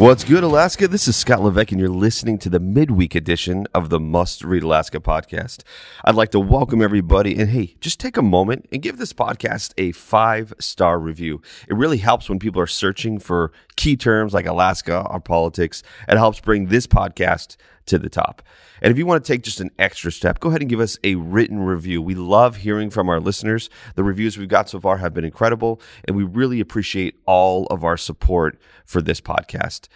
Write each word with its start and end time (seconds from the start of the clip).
What's 0.00 0.24
good, 0.24 0.42
Alaska? 0.42 0.88
This 0.88 1.06
is 1.08 1.14
Scott 1.14 1.42
Levesque, 1.42 1.72
and 1.72 1.78
you're 1.78 1.90
listening 1.90 2.38
to 2.38 2.48
the 2.48 2.58
midweek 2.58 3.14
edition 3.14 3.66
of 3.74 3.90
the 3.90 4.00
Must 4.00 4.42
Read 4.42 4.62
Alaska 4.62 4.98
podcast. 4.98 5.62
I'd 6.06 6.14
like 6.14 6.30
to 6.30 6.40
welcome 6.40 6.80
everybody, 6.80 7.38
and 7.38 7.50
hey, 7.50 7.76
just 7.82 8.00
take 8.00 8.16
a 8.16 8.22
moment 8.22 8.66
and 8.72 8.80
give 8.80 8.96
this 8.96 9.12
podcast 9.12 9.74
a 9.76 9.92
five 9.92 10.54
star 10.58 10.98
review. 10.98 11.42
It 11.68 11.74
really 11.74 11.98
helps 11.98 12.30
when 12.30 12.38
people 12.38 12.62
are 12.62 12.66
searching 12.66 13.18
for 13.18 13.52
key 13.80 13.96
terms 13.96 14.34
like 14.34 14.44
Alaska 14.44 15.06
or 15.08 15.20
politics. 15.20 15.82
It 16.06 16.18
helps 16.18 16.38
bring 16.38 16.66
this 16.66 16.86
podcast 16.86 17.56
to 17.86 17.98
the 17.98 18.10
top. 18.10 18.42
And 18.82 18.90
if 18.90 18.98
you 18.98 19.06
want 19.06 19.24
to 19.24 19.32
take 19.32 19.42
just 19.42 19.58
an 19.58 19.70
extra 19.78 20.12
step, 20.12 20.38
go 20.38 20.50
ahead 20.50 20.60
and 20.60 20.68
give 20.68 20.80
us 20.80 20.98
a 21.02 21.14
written 21.14 21.60
review. 21.60 22.02
We 22.02 22.14
love 22.14 22.56
hearing 22.56 22.90
from 22.90 23.08
our 23.08 23.20
listeners. 23.20 23.70
The 23.94 24.04
reviews 24.04 24.36
we've 24.36 24.48
got 24.48 24.68
so 24.68 24.80
far 24.80 24.98
have 24.98 25.14
been 25.14 25.24
incredible, 25.24 25.80
and 26.04 26.14
we 26.14 26.24
really 26.24 26.60
appreciate 26.60 27.18
all 27.24 27.66
of 27.68 27.82
our 27.82 27.96
support 27.96 28.60
for 28.84 29.00
this 29.00 29.18
podcast. 29.18 29.88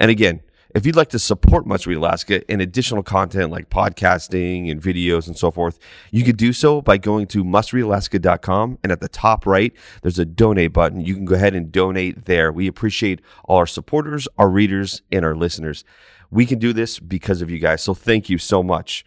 And 0.00 0.10
again, 0.10 0.40
if 0.74 0.84
you'd 0.84 0.96
like 0.96 1.10
to 1.10 1.18
support 1.18 1.66
Must 1.66 1.86
Read 1.86 1.96
Alaska 1.96 2.42
and 2.50 2.60
additional 2.60 3.02
content 3.02 3.50
like 3.50 3.70
podcasting 3.70 4.70
and 4.70 4.82
videos 4.82 5.26
and 5.26 5.36
so 5.36 5.50
forth, 5.50 5.78
you 6.10 6.24
can 6.24 6.36
do 6.36 6.52
so 6.52 6.82
by 6.82 6.98
going 6.98 7.26
to 7.28 7.44
mustreadalaska.com. 7.44 8.78
And 8.82 8.92
at 8.92 9.00
the 9.00 9.08
top 9.08 9.46
right, 9.46 9.72
there's 10.02 10.18
a 10.18 10.24
donate 10.24 10.72
button. 10.72 11.00
You 11.00 11.14
can 11.14 11.24
go 11.24 11.34
ahead 11.34 11.54
and 11.54 11.70
donate 11.70 12.24
there. 12.24 12.52
We 12.52 12.66
appreciate 12.66 13.20
all 13.44 13.58
our 13.58 13.66
supporters, 13.66 14.28
our 14.38 14.48
readers, 14.48 15.02
and 15.10 15.24
our 15.24 15.36
listeners. 15.36 15.84
We 16.30 16.46
can 16.46 16.58
do 16.58 16.72
this 16.72 16.98
because 16.98 17.42
of 17.42 17.50
you 17.50 17.58
guys. 17.58 17.82
So 17.82 17.94
thank 17.94 18.28
you 18.28 18.38
so 18.38 18.62
much. 18.62 19.04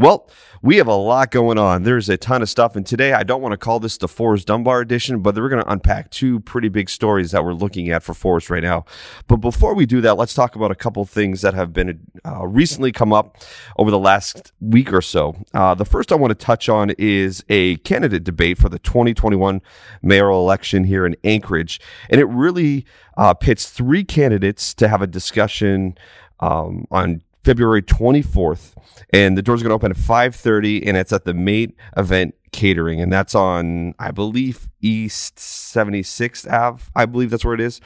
Well, 0.00 0.30
we 0.62 0.78
have 0.78 0.86
a 0.86 0.94
lot 0.94 1.30
going 1.30 1.58
on. 1.58 1.82
There's 1.82 2.08
a 2.08 2.16
ton 2.16 2.40
of 2.40 2.48
stuff. 2.48 2.74
And 2.74 2.86
today, 2.86 3.12
I 3.12 3.22
don't 3.22 3.42
want 3.42 3.52
to 3.52 3.58
call 3.58 3.80
this 3.80 3.98
the 3.98 4.08
Forrest 4.08 4.46
Dunbar 4.46 4.80
edition, 4.80 5.20
but 5.20 5.36
we're 5.36 5.50
going 5.50 5.62
to 5.62 5.70
unpack 5.70 6.10
two 6.10 6.40
pretty 6.40 6.70
big 6.70 6.88
stories 6.88 7.32
that 7.32 7.44
we're 7.44 7.52
looking 7.52 7.90
at 7.90 8.02
for 8.02 8.14
Forrest 8.14 8.48
right 8.48 8.62
now. 8.62 8.86
But 9.26 9.36
before 9.36 9.74
we 9.74 9.84
do 9.84 10.00
that, 10.00 10.14
let's 10.14 10.32
talk 10.32 10.56
about 10.56 10.70
a 10.70 10.74
couple 10.74 11.04
things 11.04 11.42
that 11.42 11.52
have 11.52 11.74
been 11.74 12.00
uh, 12.24 12.46
recently 12.46 12.92
come 12.92 13.12
up 13.12 13.36
over 13.76 13.90
the 13.90 13.98
last 13.98 14.52
week 14.58 14.90
or 14.90 15.02
so. 15.02 15.36
Uh, 15.52 15.74
the 15.74 15.84
first 15.84 16.12
I 16.12 16.14
want 16.14 16.30
to 16.30 16.46
touch 16.46 16.70
on 16.70 16.92
is 16.96 17.44
a 17.50 17.76
candidate 17.78 18.24
debate 18.24 18.56
for 18.56 18.70
the 18.70 18.78
2021 18.78 19.60
mayoral 20.00 20.40
election 20.40 20.84
here 20.84 21.04
in 21.04 21.14
Anchorage. 21.24 21.78
And 22.08 22.22
it 22.22 22.26
really 22.26 22.86
uh, 23.18 23.34
pits 23.34 23.68
three 23.68 24.04
candidates 24.04 24.72
to 24.76 24.88
have 24.88 25.02
a 25.02 25.06
discussion 25.06 25.98
um, 26.40 26.86
on 26.90 27.20
February 27.44 27.82
24th, 27.82 28.74
and 29.12 29.36
the 29.36 29.42
doors 29.42 29.60
are 29.60 29.64
going 29.64 29.70
to 29.70 29.74
open 29.74 29.90
at 29.90 29.96
5:30, 29.96 30.86
and 30.86 30.96
it's 30.96 31.12
at 31.12 31.24
the 31.24 31.34
Mate 31.34 31.76
Event 31.96 32.34
Catering, 32.52 33.00
and 33.00 33.12
that's 33.12 33.34
on, 33.34 33.94
I 33.98 34.10
believe, 34.10 34.68
East 34.80 35.36
76th 35.36 36.50
Ave. 36.50 36.84
I 36.94 37.06
believe 37.06 37.30
that's 37.30 37.44
where 37.44 37.54
it 37.54 37.60
is. 37.60 37.80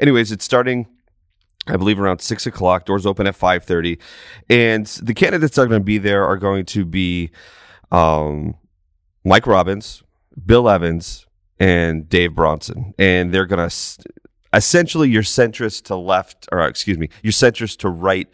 Anyways, 0.00 0.32
it's 0.32 0.44
starting. 0.44 0.86
I 1.66 1.76
believe 1.76 2.00
around 2.00 2.20
six 2.20 2.46
o'clock. 2.46 2.86
Doors 2.86 3.06
open 3.06 3.26
at 3.26 3.36
five 3.36 3.64
thirty, 3.64 3.98
and 4.48 4.86
the 4.86 5.14
candidates 5.14 5.56
that 5.56 5.62
are 5.62 5.68
going 5.68 5.80
to 5.80 5.84
be 5.84 5.98
there 5.98 6.24
are 6.24 6.36
going 6.36 6.64
to 6.66 6.84
be 6.84 7.30
um, 7.92 8.56
Mike 9.24 9.46
Robbins, 9.46 10.02
Bill 10.44 10.68
Evans, 10.68 11.26
and 11.60 12.08
Dave 12.08 12.34
Bronson, 12.34 12.94
and 12.98 13.32
they're 13.32 13.46
going 13.46 13.68
to 13.68 13.74
essentially 14.52 15.08
your 15.08 15.22
centrist 15.22 15.84
to 15.84 15.96
left, 15.96 16.48
or 16.50 16.66
excuse 16.66 16.98
me, 16.98 17.08
your 17.22 17.32
centrist 17.32 17.78
to 17.78 17.88
right 17.88 18.28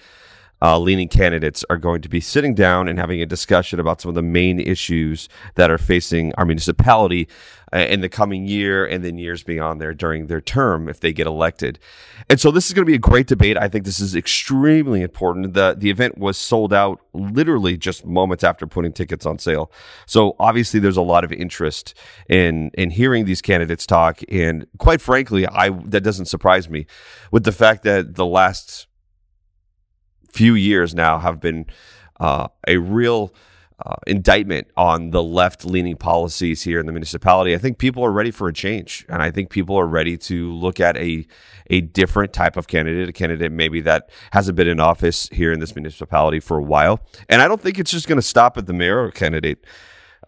uh, 0.61 0.79
leaning 0.79 1.09
candidates 1.09 1.65
are 1.71 1.77
going 1.77 2.03
to 2.03 2.09
be 2.09 2.21
sitting 2.21 2.55
down 2.55 2.89
and 2.89 2.99
having 2.99 3.23
a 3.23 3.27
discussion 3.27 3.79
about 3.79 4.01
some 4.01 4.09
of 4.09 4.15
the 4.15 4.23
main 4.23 4.59
issues 4.61 5.29
that 5.55 5.71
are 5.71 5.79
facing 5.79 6.35
our 6.35 6.45
municipality 6.45 7.29
uh, 7.73 7.79
in 7.79 8.01
the 8.01 8.09
coming 8.09 8.47
year 8.47 8.87
and 8.87 9.05
then 9.05 9.19
years 9.19 9.43
beyond 9.43 9.81
there 9.81 9.93
during 9.93 10.27
their 10.27 10.41
term 10.41 10.89
if 10.89 11.01
they 11.01 11.13
get 11.13 11.27
elected. 11.27 11.79
And 12.29 12.41
so 12.41 12.51
this 12.51 12.67
is 12.67 12.73
going 12.73 12.85
to 12.85 12.91
be 12.91 12.95
a 12.95 12.99
great 12.99 13.27
debate. 13.27 13.57
I 13.57 13.69
think 13.69 13.85
this 13.85 14.01
is 14.01 14.17
extremely 14.17 15.03
important. 15.03 15.55
The 15.55 15.75
the 15.79 15.91
event 15.91 16.19
was 16.19 16.39
sold 16.39 16.73
out 16.73 17.01
literally 17.13 17.77
just 17.77 18.05
moments 18.05 18.43
after 18.43 18.67
putting 18.67 18.93
tickets 18.93 19.27
on 19.27 19.39
sale. 19.39 19.71
So 20.07 20.35
obviously 20.39 20.81
there's 20.81 20.97
a 20.97 21.03
lot 21.03 21.25
of 21.25 21.33
interest 21.33 21.95
in 22.29 22.71
in 22.75 22.91
hearing 22.91 23.27
these 23.27 23.43
candidates 23.43 23.87
talk 23.87 24.21
and 24.31 24.67
quite 24.79 25.01
frankly 25.01 25.47
I 25.47 25.71
that 25.87 26.01
doesn't 26.01 26.27
surprise 26.27 26.69
me 26.69 26.87
with 27.31 27.45
the 27.45 27.53
fact 27.53 27.83
that 27.85 28.15
the 28.15 28.27
last 28.27 28.88
few 30.33 30.55
years 30.55 30.95
now 30.95 31.19
have 31.19 31.41
been 31.41 31.67
uh, 32.21 32.49
a 32.67 32.79
real 32.79 33.35
uh, 33.85 33.95
indictment 34.09 34.67
on 34.77 35.11
the 35.11 35.23
left 35.23 35.65
leaning 35.65 35.97
policies 35.97 36.63
here 36.63 36.81
in 36.81 36.87
the 36.87 36.93
municipality. 36.93 37.55
I 37.55 37.59
think 37.59 37.79
people 37.79 38.05
are 38.05 38.11
ready 38.11 38.33
for 38.33 38.49
a 38.49 38.53
change. 38.53 39.07
And 39.09 39.23
I 39.23 39.31
think 39.31 39.51
people 39.51 39.77
are 39.77 39.87
ready 39.87 40.17
to 40.19 40.53
look 40.53 40.81
at 40.81 40.97
a, 40.97 41.27
a 41.71 41.83
different 41.83 42.33
type 42.33 42.57
of 42.57 42.67
candidate, 42.67 43.09
a 43.09 43.13
candidate 43.13 43.53
maybe 43.53 43.81
that 43.83 44.11
hasn't 44.33 44.57
been 44.57 44.67
in 44.67 44.81
office 44.81 45.29
here 45.31 45.53
in 45.53 45.61
this 45.61 45.77
municipality 45.77 46.41
for 46.41 46.59
a 46.59 46.63
while. 46.63 47.01
And 47.29 47.41
I 47.41 47.47
don't 47.47 47.61
think 47.61 47.79
it's 47.79 47.93
just 47.93 48.09
going 48.09 48.19
to 48.19 48.23
stop 48.23 48.59
at 48.59 48.67
the 48.67 48.73
mayor 48.73 49.11
candidate. 49.11 49.65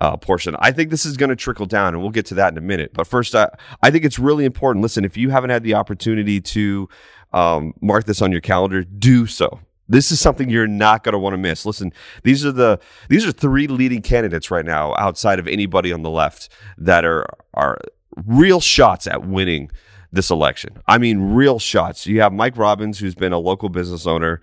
Uh, 0.00 0.16
portion. 0.16 0.56
I 0.60 0.72
think 0.72 0.88
this 0.88 1.04
is 1.04 1.18
going 1.18 1.28
to 1.28 1.36
trickle 1.36 1.66
down, 1.66 1.92
and 1.92 2.00
we'll 2.00 2.10
get 2.10 2.24
to 2.26 2.34
that 2.36 2.50
in 2.50 2.56
a 2.56 2.62
minute. 2.62 2.92
But 2.94 3.06
first, 3.06 3.34
uh, 3.34 3.50
I 3.82 3.90
think 3.90 4.06
it's 4.06 4.18
really 4.18 4.46
important. 4.46 4.82
Listen, 4.82 5.04
if 5.04 5.14
you 5.18 5.28
haven't 5.28 5.50
had 5.50 5.62
the 5.62 5.74
opportunity 5.74 6.40
to 6.40 6.88
um, 7.34 7.74
mark 7.82 8.06
this 8.06 8.22
on 8.22 8.32
your 8.32 8.40
calendar, 8.40 8.82
do 8.82 9.26
so 9.26 9.60
this 9.90 10.12
is 10.12 10.20
something 10.20 10.48
you're 10.48 10.68
not 10.68 11.02
going 11.02 11.12
to 11.12 11.18
want 11.18 11.34
to 11.34 11.38
miss. 11.38 11.66
Listen, 11.66 11.92
these 12.22 12.46
are 12.46 12.52
the 12.52 12.78
these 13.08 13.26
are 13.26 13.32
three 13.32 13.66
leading 13.66 14.00
candidates 14.00 14.50
right 14.50 14.64
now 14.64 14.94
outside 14.96 15.38
of 15.38 15.48
anybody 15.48 15.92
on 15.92 16.02
the 16.02 16.10
left 16.10 16.48
that 16.78 17.04
are 17.04 17.26
are 17.54 17.76
real 18.24 18.60
shots 18.60 19.06
at 19.06 19.26
winning 19.26 19.70
this 20.12 20.30
election. 20.30 20.78
I 20.86 20.98
mean, 20.98 21.34
real 21.34 21.58
shots. 21.58 22.06
You 22.06 22.20
have 22.20 22.32
Mike 22.32 22.56
Robbins, 22.56 22.98
who's 23.00 23.14
been 23.16 23.32
a 23.32 23.38
local 23.38 23.68
business 23.68 24.06
owner, 24.06 24.40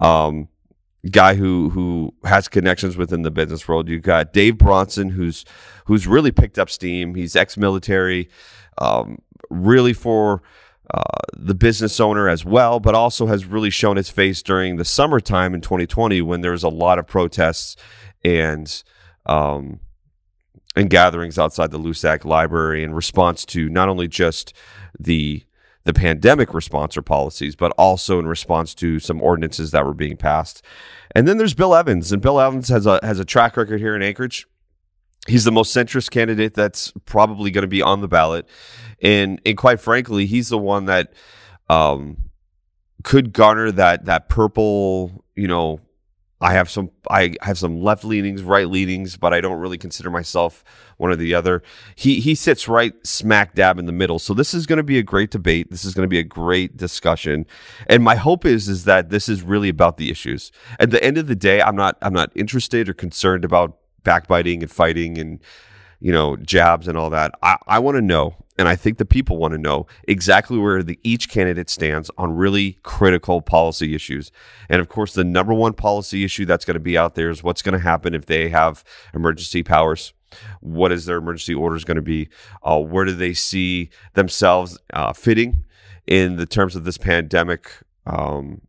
um, 0.00 0.48
guy 1.10 1.34
who 1.34 1.70
who 1.70 2.14
has 2.24 2.46
connections 2.46 2.96
within 2.96 3.22
the 3.22 3.32
business 3.32 3.66
world. 3.66 3.88
You've 3.88 4.02
got 4.02 4.32
Dave 4.32 4.58
Bronson, 4.58 5.10
who's 5.10 5.44
who's 5.86 6.06
really 6.06 6.30
picked 6.30 6.58
up 6.58 6.70
steam. 6.70 7.16
He's 7.16 7.34
ex-military, 7.34 8.28
um, 8.78 9.18
really 9.50 9.92
for 9.92 10.42
the 11.36 11.54
business 11.54 12.00
owner 12.00 12.28
as 12.28 12.44
well, 12.44 12.80
but 12.80 12.94
also 12.94 13.26
has 13.26 13.44
really 13.44 13.70
shown 13.70 13.98
its 13.98 14.10
face 14.10 14.42
during 14.42 14.76
the 14.76 14.84
summertime 14.84 15.54
in 15.54 15.60
2020 15.60 16.22
when 16.22 16.40
there 16.40 16.52
was 16.52 16.62
a 16.62 16.68
lot 16.68 16.98
of 16.98 17.06
protests 17.06 17.76
and 18.24 18.82
um, 19.26 19.80
and 20.76 20.90
gatherings 20.90 21.38
outside 21.38 21.70
the 21.70 21.78
Loussac 21.78 22.24
Library 22.24 22.82
in 22.82 22.94
response 22.94 23.44
to 23.46 23.68
not 23.68 23.88
only 23.88 24.08
just 24.08 24.54
the 24.98 25.44
the 25.84 25.92
pandemic 25.92 26.54
response 26.54 26.96
or 26.96 27.02
policies, 27.02 27.54
but 27.54 27.70
also 27.72 28.18
in 28.18 28.26
response 28.26 28.74
to 28.74 28.98
some 28.98 29.20
ordinances 29.20 29.70
that 29.70 29.84
were 29.84 29.92
being 29.92 30.16
passed. 30.16 30.64
And 31.14 31.28
then 31.28 31.36
there's 31.36 31.52
Bill 31.52 31.74
Evans, 31.74 32.10
and 32.10 32.22
Bill 32.22 32.40
Evans 32.40 32.68
has 32.68 32.86
a 32.86 33.00
has 33.02 33.18
a 33.18 33.24
track 33.24 33.56
record 33.56 33.80
here 33.80 33.94
in 33.94 34.02
Anchorage 34.02 34.46
he's 35.26 35.44
the 35.44 35.52
most 35.52 35.74
centrist 35.74 36.10
candidate 36.10 36.54
that's 36.54 36.92
probably 37.04 37.50
going 37.50 37.62
to 37.62 37.68
be 37.68 37.82
on 37.82 38.00
the 38.00 38.08
ballot, 38.08 38.48
and 39.02 39.40
and 39.44 39.56
quite 39.56 39.80
frankly, 39.80 40.26
he's 40.26 40.48
the 40.48 40.58
one 40.58 40.86
that 40.86 41.12
um, 41.68 42.16
could 43.02 43.32
garner 43.32 43.70
that 43.72 44.06
that 44.06 44.28
purple, 44.28 45.24
you 45.34 45.48
know. 45.48 45.80
I 46.40 46.52
have 46.52 46.68
some 46.68 46.90
I 47.08 47.36
have 47.40 47.56
some 47.56 47.80
left 47.80 48.04
leanings, 48.04 48.42
right 48.42 48.68
leanings, 48.68 49.16
but 49.16 49.32
I 49.32 49.40
don't 49.40 49.60
really 49.60 49.78
consider 49.78 50.10
myself 50.10 50.62
one 50.98 51.10
or 51.10 51.16
the 51.16 51.34
other. 51.34 51.62
He 51.94 52.20
he 52.20 52.34
sits 52.34 52.68
right 52.68 52.92
smack 53.06 53.54
dab 53.54 53.78
in 53.78 53.86
the 53.86 53.92
middle. 53.92 54.18
So 54.18 54.34
this 54.34 54.52
is 54.52 54.66
going 54.66 54.76
to 54.76 54.82
be 54.82 54.98
a 54.98 55.02
great 55.02 55.30
debate. 55.30 55.70
This 55.70 55.86
is 55.86 55.94
going 55.94 56.04
to 56.04 56.08
be 56.08 56.18
a 56.18 56.24
great 56.24 56.76
discussion. 56.76 57.46
And 57.86 58.02
my 58.02 58.16
hope 58.16 58.44
is 58.44 58.68
is 58.68 58.84
that 58.84 59.08
this 59.08 59.26
is 59.26 59.40
really 59.40 59.70
about 59.70 59.96
the 59.96 60.10
issues. 60.10 60.52
At 60.78 60.90
the 60.90 61.02
end 61.02 61.16
of 61.16 61.28
the 61.28 61.36
day, 61.36 61.62
I'm 61.62 61.76
not 61.76 61.96
I'm 62.02 62.12
not 62.12 62.30
interested 62.34 62.90
or 62.90 62.94
concerned 62.94 63.46
about 63.46 63.78
backbiting 64.04 64.62
and 64.62 64.70
fighting 64.70 65.18
and 65.18 65.40
you 66.00 66.12
know 66.12 66.36
jabs 66.36 66.86
and 66.86 66.96
all 66.96 67.10
that. 67.10 67.32
I, 67.42 67.56
I 67.66 67.78
want 67.80 67.96
to 67.96 68.02
know 68.02 68.36
and 68.56 68.68
I 68.68 68.76
think 68.76 68.98
the 68.98 69.04
people 69.04 69.36
want 69.36 69.52
to 69.52 69.58
know 69.58 69.86
exactly 70.06 70.58
where 70.58 70.82
the, 70.82 70.98
each 71.02 71.28
candidate 71.28 71.68
stands 71.68 72.10
on 72.16 72.36
really 72.36 72.78
critical 72.82 73.42
policy 73.42 73.94
issues. 73.94 74.30
And 74.68 74.80
of 74.80 74.88
course, 74.88 75.14
the 75.14 75.24
number 75.24 75.52
one 75.52 75.72
policy 75.72 76.24
issue 76.24 76.46
that's 76.46 76.64
going 76.64 76.74
to 76.74 76.80
be 76.80 76.96
out 76.96 77.16
there 77.16 77.30
is 77.30 77.42
what's 77.42 77.62
going 77.62 77.72
to 77.72 77.80
happen 77.80 78.14
if 78.14 78.26
they 78.26 78.48
have 78.50 78.84
emergency 79.12 79.62
powers. 79.62 80.12
What 80.60 80.92
is 80.92 81.04
their 81.04 81.18
emergency 81.18 81.54
orders 81.54 81.84
going 81.84 81.96
to 81.96 82.02
be? 82.02 82.28
Uh, 82.62 82.80
where 82.80 83.04
do 83.04 83.12
they 83.12 83.34
see 83.34 83.90
themselves 84.14 84.78
uh, 84.92 85.12
fitting 85.12 85.64
in 86.06 86.36
the 86.36 86.46
terms 86.46 86.76
of 86.76 86.84
this 86.84 86.98
pandemic 86.98 87.70
um, 88.06 88.60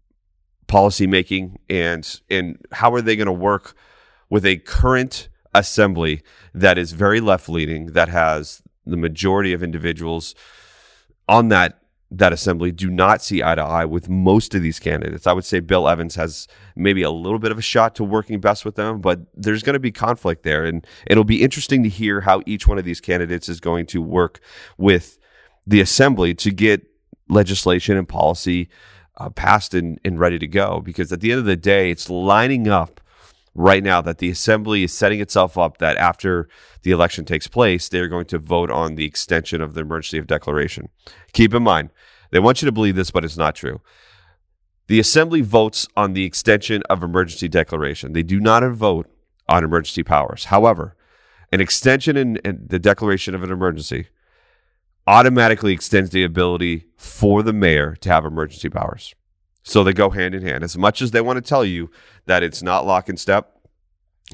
policy 0.68 1.08
making, 1.08 1.60
and 1.70 2.22
and 2.30 2.64
how 2.72 2.94
are 2.94 3.02
they 3.02 3.16
going 3.16 3.26
to 3.26 3.34
work 3.34 3.76
with 4.30 4.46
a 4.46 4.58
current 4.58 5.30
assembly 5.54 6.22
that 6.54 6.78
is 6.78 6.92
very 6.92 7.20
left 7.20 7.48
leaning, 7.50 7.88
that 7.88 8.10
has 8.10 8.62
the 8.86 8.98
majority 8.98 9.54
of 9.54 9.64
individuals 9.64 10.36
on 11.28 11.50
that 11.50 11.80
that 12.12 12.32
assembly 12.32 12.72
do 12.72 12.90
not 12.90 13.22
see 13.22 13.44
eye 13.44 13.56
to 13.56 13.62
eye 13.62 13.84
with 13.84 14.08
most 14.08 14.54
of 14.54 14.62
these 14.62 14.80
candidates. 14.80 15.26
I 15.26 15.34
would 15.34 15.44
say 15.44 15.60
Bill 15.60 15.88
Evans 15.88 16.16
has 16.16 16.48
maybe 16.76 17.02
a 17.02 17.10
little 17.10 17.40
bit 17.40 17.52
of 17.52 17.58
a 17.58 17.64
shot 17.64 17.96
to 17.96 18.04
working 18.04 18.40
best 18.40 18.64
with 18.64 18.76
them, 18.76 19.02
but 19.02 19.22
there's 19.34 19.64
going 19.64 19.74
to 19.74 19.80
be 19.80 19.92
conflict 19.92 20.44
there. 20.44 20.66
And 20.66 20.86
it'll 21.08 21.24
be 21.24 21.42
interesting 21.42 21.84
to 21.84 21.90
hear 21.90 22.22
how 22.22 22.42
each 22.46 22.68
one 22.68 22.78
of 22.78 22.86
these 22.86 23.02
candidates 23.02 23.50
is 23.50 23.60
going 23.60 23.88
to 23.88 24.02
work 24.02 24.40
with 24.78 25.18
the 25.66 25.82
assembly 25.82 26.34
to 26.36 26.52
get 26.52 26.86
legislation 27.28 27.98
and 27.98 28.08
policy 28.08 28.70
uh, 29.18 29.30
passed 29.30 29.74
and, 29.74 30.00
and 30.06 30.20
ready 30.20 30.38
to 30.38 30.48
go. 30.48 30.82
Because 30.82 31.12
at 31.12 31.22
the 31.22 31.32
end 31.32 31.40
of 31.40 31.46
the 31.46 31.58
day, 31.58 31.90
it's 31.90 32.10
lining 32.10 32.68
up 32.68 33.02
right 33.56 33.84
now 33.84 34.02
that 34.02 34.20
the 34.20 34.30
assembly 34.30 34.84
is 34.84 34.94
setting 34.94 35.22
itself 35.22 35.58
up 35.58 35.78
that 35.78 35.98
after 35.98 36.48
the 36.84 36.92
election 36.92 37.26
takes 37.26 37.48
place, 37.48 37.90
they're 37.90 38.10
going 38.10 38.26
to 38.26 38.38
vote 38.38 38.70
on 38.70 38.96
the 38.96 39.06
extension 39.06 39.62
of 39.62 39.74
the 39.74 39.82
emergency 39.82 40.18
of 40.18 40.28
declaration. 40.28 40.90
Keep 41.34 41.54
in 41.54 41.64
mind, 41.64 41.90
they 42.32 42.40
want 42.40 42.62
you 42.62 42.66
to 42.66 42.72
believe 42.72 42.96
this, 42.96 43.12
but 43.12 43.24
it's 43.24 43.38
not 43.38 43.56
true. 43.56 43.82
The 44.88 45.00
assembly 45.00 45.42
votes 45.42 45.88
on 45.96 46.14
the 46.14 46.26
extension 46.26 46.84
of 46.90 47.02
emergency 47.02 47.48
declaration. 47.48 48.14
They 48.14 48.24
do 48.24 48.40
not 48.40 48.62
vote 48.74 49.10
on 49.48 49.64
emergency 49.64 50.04
powers. 50.04 50.46
However, 50.46 50.96
an 51.52 51.62
extension 51.62 52.18
in, 52.18 52.36
in 52.38 52.66
the 52.68 52.80
declaration 52.80 53.34
of 53.34 53.42
an 53.42 53.52
emergency 53.52 54.08
automatically 55.08 55.72
extends 55.72 56.10
the 56.10 56.24
ability 56.24 56.86
for 56.98 57.42
the 57.42 57.54
mayor 57.54 57.96
to 58.02 58.10
have 58.10 58.26
emergency 58.26 58.70
powers. 58.70 59.16
So 59.66 59.84
they 59.84 59.94
go 59.94 60.12
hand 60.12 60.36
in 60.36 60.44
hand. 60.44 60.64
As 60.64 60.78
much 60.78 61.02
as 61.02 61.12
they 61.12 61.22
want 61.22 61.38
to 61.38 61.42
tell 61.42 61.66
you 61.66 61.90
that 62.28 62.44
it's 62.44 62.62
not 62.62 62.86
lock 62.86 63.10
and 63.10 63.20
step, 63.20 63.60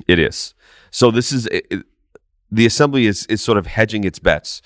it 0.06 0.19
is. 0.19 0.54
So 0.92 1.10
this 1.10 1.31
is 1.31 1.48
it, 1.48 1.86
the 2.51 2.66
assembly 2.66 3.06
is 3.07 3.25
is 3.28 3.42
sort 3.42 3.57
of 3.57 3.66
hedging 3.66 4.04
its 4.04 4.19
bets. 4.19 4.62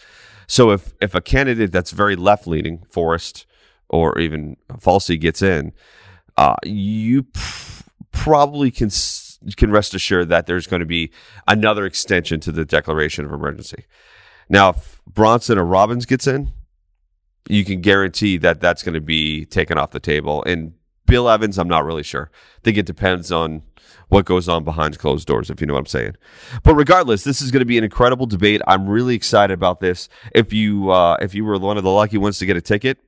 So 0.47 0.71
if 0.71 0.93
if 0.99 1.13
a 1.13 1.21
candidate 1.21 1.71
that's 1.71 1.91
very 1.91 2.15
left 2.15 2.47
leaning, 2.47 2.83
Forrest 2.89 3.45
or 3.89 4.17
even 4.19 4.57
Falsey 4.69 5.19
gets 5.19 5.43
in, 5.43 5.71
uh, 6.35 6.55
you 6.63 7.23
p- 7.23 7.41
probably 8.11 8.71
can 8.71 8.89
can 9.55 9.71
rest 9.71 9.93
assured 9.93 10.29
that 10.29 10.47
there's 10.47 10.65
going 10.65 10.79
to 10.79 10.85
be 10.87 11.11
another 11.47 11.85
extension 11.85 12.39
to 12.39 12.51
the 12.51 12.65
declaration 12.65 13.23
of 13.23 13.31
emergency. 13.31 13.85
Now, 14.49 14.69
if 14.69 15.01
Bronson 15.05 15.59
or 15.59 15.65
Robbins 15.65 16.07
gets 16.07 16.25
in, 16.25 16.53
you 17.47 17.63
can 17.63 17.81
guarantee 17.81 18.37
that 18.37 18.59
that's 18.59 18.83
going 18.83 18.95
to 18.95 19.01
be 19.01 19.45
taken 19.45 19.77
off 19.77 19.91
the 19.91 19.99
table. 19.99 20.43
And 20.45 20.73
Bill 21.05 21.29
Evans, 21.29 21.57
I'm 21.57 21.67
not 21.67 21.85
really 21.85 22.03
sure. 22.03 22.31
I 22.33 22.59
think 22.63 22.77
it 22.77 22.85
depends 22.85 23.31
on 23.31 23.61
what 24.09 24.25
goes 24.25 24.49
on 24.49 24.63
behind 24.63 24.97
closed 24.99 25.27
doors, 25.27 25.49
if 25.49 25.61
you 25.61 25.67
know 25.67 25.73
what 25.73 25.79
I'm 25.79 25.85
saying. 25.85 26.15
But 26.63 26.75
regardless, 26.75 27.23
this 27.23 27.41
is 27.41 27.51
going 27.51 27.61
to 27.61 27.65
be 27.65 27.77
an 27.77 27.83
incredible 27.83 28.25
debate. 28.25 28.61
I'm 28.67 28.87
really 28.87 29.15
excited 29.15 29.53
about 29.53 29.79
this. 29.79 30.09
If 30.33 30.53
you 30.53 30.91
uh, 30.91 31.17
if 31.21 31.33
you 31.35 31.45
were 31.45 31.57
one 31.59 31.77
of 31.77 31.83
the 31.83 31.91
lucky 31.91 32.17
ones 32.17 32.39
to 32.39 32.45
get 32.45 32.57
a 32.57 32.61
ticket, 32.61 32.99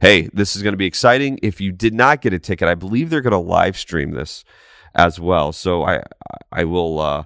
hey, 0.00 0.28
this 0.32 0.56
is 0.56 0.62
going 0.62 0.72
to 0.74 0.78
be 0.78 0.86
exciting. 0.86 1.38
If 1.42 1.60
you 1.60 1.72
did 1.72 1.94
not 1.94 2.20
get 2.20 2.32
a 2.32 2.38
ticket, 2.38 2.68
I 2.68 2.74
believe 2.74 3.10
they're 3.10 3.20
going 3.20 3.32
to 3.32 3.38
live 3.38 3.76
stream 3.76 4.12
this 4.12 4.44
as 4.94 5.18
well. 5.18 5.52
So 5.52 5.84
I 5.84 6.02
I 6.52 6.64
will. 6.64 7.00
Uh, 7.00 7.24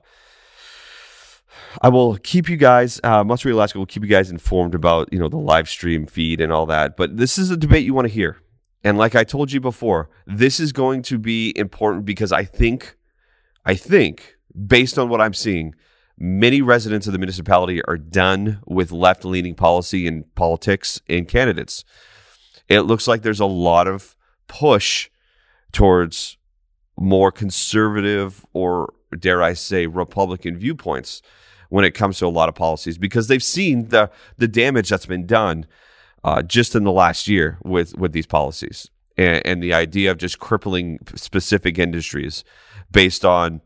I 1.80 1.88
will 1.88 2.16
keep 2.18 2.48
you 2.48 2.56
guys, 2.56 3.00
uh, 3.02 3.24
Must 3.24 3.44
Read 3.44 3.52
Alaska 3.52 3.78
will 3.78 3.86
keep 3.86 4.02
you 4.02 4.08
guys 4.08 4.30
informed 4.30 4.74
about, 4.74 5.12
you 5.12 5.18
know, 5.18 5.28
the 5.28 5.38
live 5.38 5.68
stream 5.68 6.06
feed 6.06 6.40
and 6.40 6.52
all 6.52 6.66
that. 6.66 6.96
But 6.96 7.16
this 7.16 7.38
is 7.38 7.50
a 7.50 7.56
debate 7.56 7.84
you 7.84 7.94
want 7.94 8.08
to 8.08 8.12
hear. 8.12 8.38
And 8.84 8.98
like 8.98 9.14
I 9.14 9.24
told 9.24 9.52
you 9.52 9.60
before, 9.60 10.10
this 10.26 10.58
is 10.58 10.72
going 10.72 11.02
to 11.02 11.18
be 11.18 11.52
important 11.56 12.04
because 12.04 12.32
I 12.32 12.44
think, 12.44 12.96
I 13.64 13.74
think, 13.74 14.36
based 14.66 14.98
on 14.98 15.08
what 15.08 15.20
I'm 15.20 15.34
seeing, 15.34 15.74
many 16.18 16.60
residents 16.60 17.06
of 17.06 17.12
the 17.12 17.18
municipality 17.18 17.82
are 17.84 17.96
done 17.96 18.60
with 18.66 18.92
left 18.92 19.24
leaning 19.24 19.54
policy 19.54 20.06
and 20.06 20.32
politics 20.34 21.00
and 21.08 21.28
candidates. 21.28 21.84
It 22.68 22.82
looks 22.82 23.06
like 23.06 23.22
there's 23.22 23.40
a 23.40 23.46
lot 23.46 23.86
of 23.86 24.16
push 24.48 25.08
towards 25.72 26.36
more 26.98 27.32
conservative 27.32 28.44
or, 28.52 28.92
dare 29.18 29.42
I 29.42 29.54
say, 29.54 29.86
Republican 29.86 30.56
viewpoints 30.58 31.22
when 31.72 31.86
it 31.86 31.92
comes 31.92 32.18
to 32.18 32.26
a 32.26 32.28
lot 32.28 32.50
of 32.50 32.54
policies 32.54 32.98
because 32.98 33.28
they've 33.28 33.42
seen 33.42 33.88
the 33.88 34.10
the 34.36 34.46
damage 34.46 34.90
that's 34.90 35.06
been 35.06 35.24
done 35.24 35.64
uh, 36.22 36.42
just 36.42 36.74
in 36.74 36.84
the 36.84 36.92
last 36.92 37.26
year 37.26 37.56
with 37.64 37.96
with 37.96 38.12
these 38.12 38.26
policies 38.26 38.90
and, 39.16 39.40
and 39.46 39.62
the 39.62 39.72
idea 39.72 40.10
of 40.10 40.18
just 40.18 40.38
crippling 40.38 40.98
specific 41.14 41.78
industries 41.78 42.44
based 42.90 43.24
on 43.24 43.62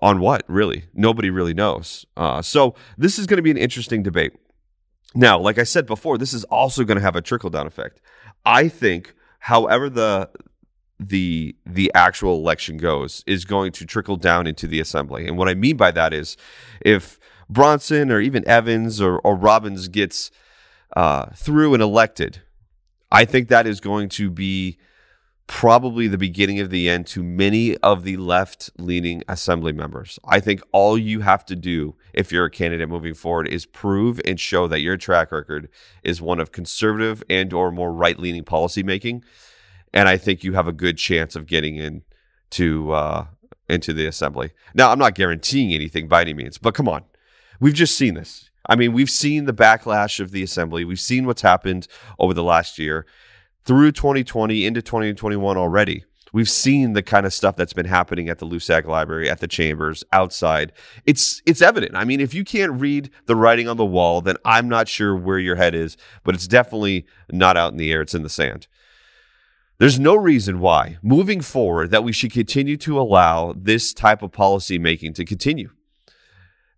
on 0.00 0.18
what 0.18 0.44
really 0.48 0.84
nobody 0.94 1.28
really 1.28 1.52
knows. 1.52 2.06
Uh, 2.16 2.40
so 2.40 2.74
this 2.96 3.18
is 3.18 3.26
going 3.26 3.36
to 3.36 3.42
be 3.42 3.50
an 3.50 3.58
interesting 3.58 4.02
debate. 4.02 4.32
Now, 5.14 5.38
like 5.38 5.58
I 5.58 5.62
said 5.62 5.86
before, 5.86 6.16
this 6.16 6.32
is 6.32 6.44
also 6.44 6.84
going 6.84 6.96
to 6.96 7.04
have 7.04 7.16
a 7.16 7.22
trickle 7.22 7.50
down 7.50 7.66
effect. 7.66 8.00
I 8.46 8.68
think, 8.68 9.14
however 9.40 9.90
the 9.90 10.30
the 10.98 11.54
the 11.64 11.92
actual 11.94 12.36
election 12.36 12.76
goes 12.78 13.22
is 13.26 13.44
going 13.44 13.72
to 13.72 13.84
trickle 13.84 14.16
down 14.16 14.46
into 14.46 14.66
the 14.66 14.80
assembly. 14.80 15.26
And 15.26 15.36
what 15.36 15.48
I 15.48 15.54
mean 15.54 15.76
by 15.76 15.90
that 15.90 16.12
is 16.12 16.36
if 16.80 17.18
Bronson 17.48 18.10
or 18.10 18.20
even 18.20 18.46
Evans 18.48 19.00
or, 19.00 19.18
or 19.20 19.36
Robbins 19.36 19.88
gets 19.88 20.30
uh, 20.96 21.26
through 21.34 21.74
and 21.74 21.82
elected, 21.82 22.42
I 23.10 23.24
think 23.24 23.48
that 23.48 23.66
is 23.66 23.80
going 23.80 24.08
to 24.10 24.30
be 24.30 24.78
probably 25.46 26.08
the 26.08 26.18
beginning 26.18 26.58
of 26.58 26.70
the 26.70 26.88
end 26.88 27.06
to 27.06 27.22
many 27.22 27.76
of 27.78 28.02
the 28.02 28.16
left 28.16 28.68
leaning 28.78 29.22
assembly 29.28 29.72
members. 29.72 30.18
I 30.26 30.40
think 30.40 30.60
all 30.72 30.98
you 30.98 31.20
have 31.20 31.44
to 31.46 31.54
do 31.54 31.94
if 32.12 32.32
you're 32.32 32.46
a 32.46 32.50
candidate 32.50 32.88
moving 32.88 33.14
forward 33.14 33.46
is 33.46 33.64
prove 33.64 34.20
and 34.24 34.40
show 34.40 34.66
that 34.66 34.80
your 34.80 34.96
track 34.96 35.30
record 35.30 35.68
is 36.02 36.20
one 36.20 36.40
of 36.40 36.50
conservative 36.50 37.22
and 37.30 37.52
or 37.52 37.70
more 37.70 37.92
right 37.92 38.18
leaning 38.18 38.42
policy 38.42 38.82
making 38.82 39.22
and 39.96 40.10
I 40.10 40.18
think 40.18 40.44
you 40.44 40.52
have 40.52 40.68
a 40.68 40.72
good 40.72 40.98
chance 40.98 41.34
of 41.34 41.46
getting 41.46 41.76
in 41.76 42.02
to 42.50 42.92
uh, 42.92 43.26
into 43.66 43.94
the 43.94 44.06
assembly. 44.06 44.52
Now, 44.74 44.92
I'm 44.92 44.98
not 44.98 45.14
guaranteeing 45.14 45.72
anything 45.72 46.06
by 46.06 46.20
any 46.20 46.34
means, 46.34 46.58
but 46.58 46.74
come 46.74 46.86
on, 46.86 47.04
we've 47.60 47.74
just 47.74 47.96
seen 47.96 48.12
this. 48.12 48.50
I 48.68 48.76
mean, 48.76 48.92
we've 48.92 49.08
seen 49.08 49.46
the 49.46 49.54
backlash 49.54 50.20
of 50.20 50.32
the 50.32 50.42
assembly. 50.42 50.84
We've 50.84 51.00
seen 51.00 51.24
what's 51.24 51.40
happened 51.40 51.88
over 52.18 52.34
the 52.34 52.42
last 52.42 52.78
year 52.78 53.06
through 53.64 53.92
2020 53.92 54.66
into 54.66 54.82
2021 54.82 55.56
already. 55.56 56.04
We've 56.30 56.50
seen 56.50 56.92
the 56.92 57.02
kind 57.02 57.24
of 57.24 57.32
stuff 57.32 57.56
that's 57.56 57.72
been 57.72 57.86
happening 57.86 58.28
at 58.28 58.38
the 58.38 58.44
Loussac 58.44 58.84
Library, 58.84 59.30
at 59.30 59.40
the 59.40 59.48
chambers, 59.48 60.04
outside. 60.12 60.72
It's 61.06 61.40
it's 61.46 61.62
evident. 61.62 61.96
I 61.96 62.04
mean, 62.04 62.20
if 62.20 62.34
you 62.34 62.44
can't 62.44 62.78
read 62.78 63.08
the 63.24 63.36
writing 63.36 63.66
on 63.66 63.78
the 63.78 63.86
wall, 63.86 64.20
then 64.20 64.36
I'm 64.44 64.68
not 64.68 64.88
sure 64.88 65.16
where 65.16 65.38
your 65.38 65.56
head 65.56 65.74
is, 65.74 65.96
but 66.22 66.34
it's 66.34 66.46
definitely 66.46 67.06
not 67.32 67.56
out 67.56 67.72
in 67.72 67.78
the 67.78 67.90
air. 67.90 68.02
It's 68.02 68.14
in 68.14 68.24
the 68.24 68.28
sand. 68.28 68.66
There's 69.78 70.00
no 70.00 70.14
reason 70.14 70.60
why, 70.60 70.96
moving 71.02 71.42
forward, 71.42 71.90
that 71.90 72.04
we 72.04 72.12
should 72.12 72.32
continue 72.32 72.76
to 72.78 72.98
allow 72.98 73.52
this 73.56 73.92
type 73.92 74.22
of 74.22 74.32
policy 74.32 74.78
making 74.78 75.12
to 75.14 75.24
continue. 75.24 75.70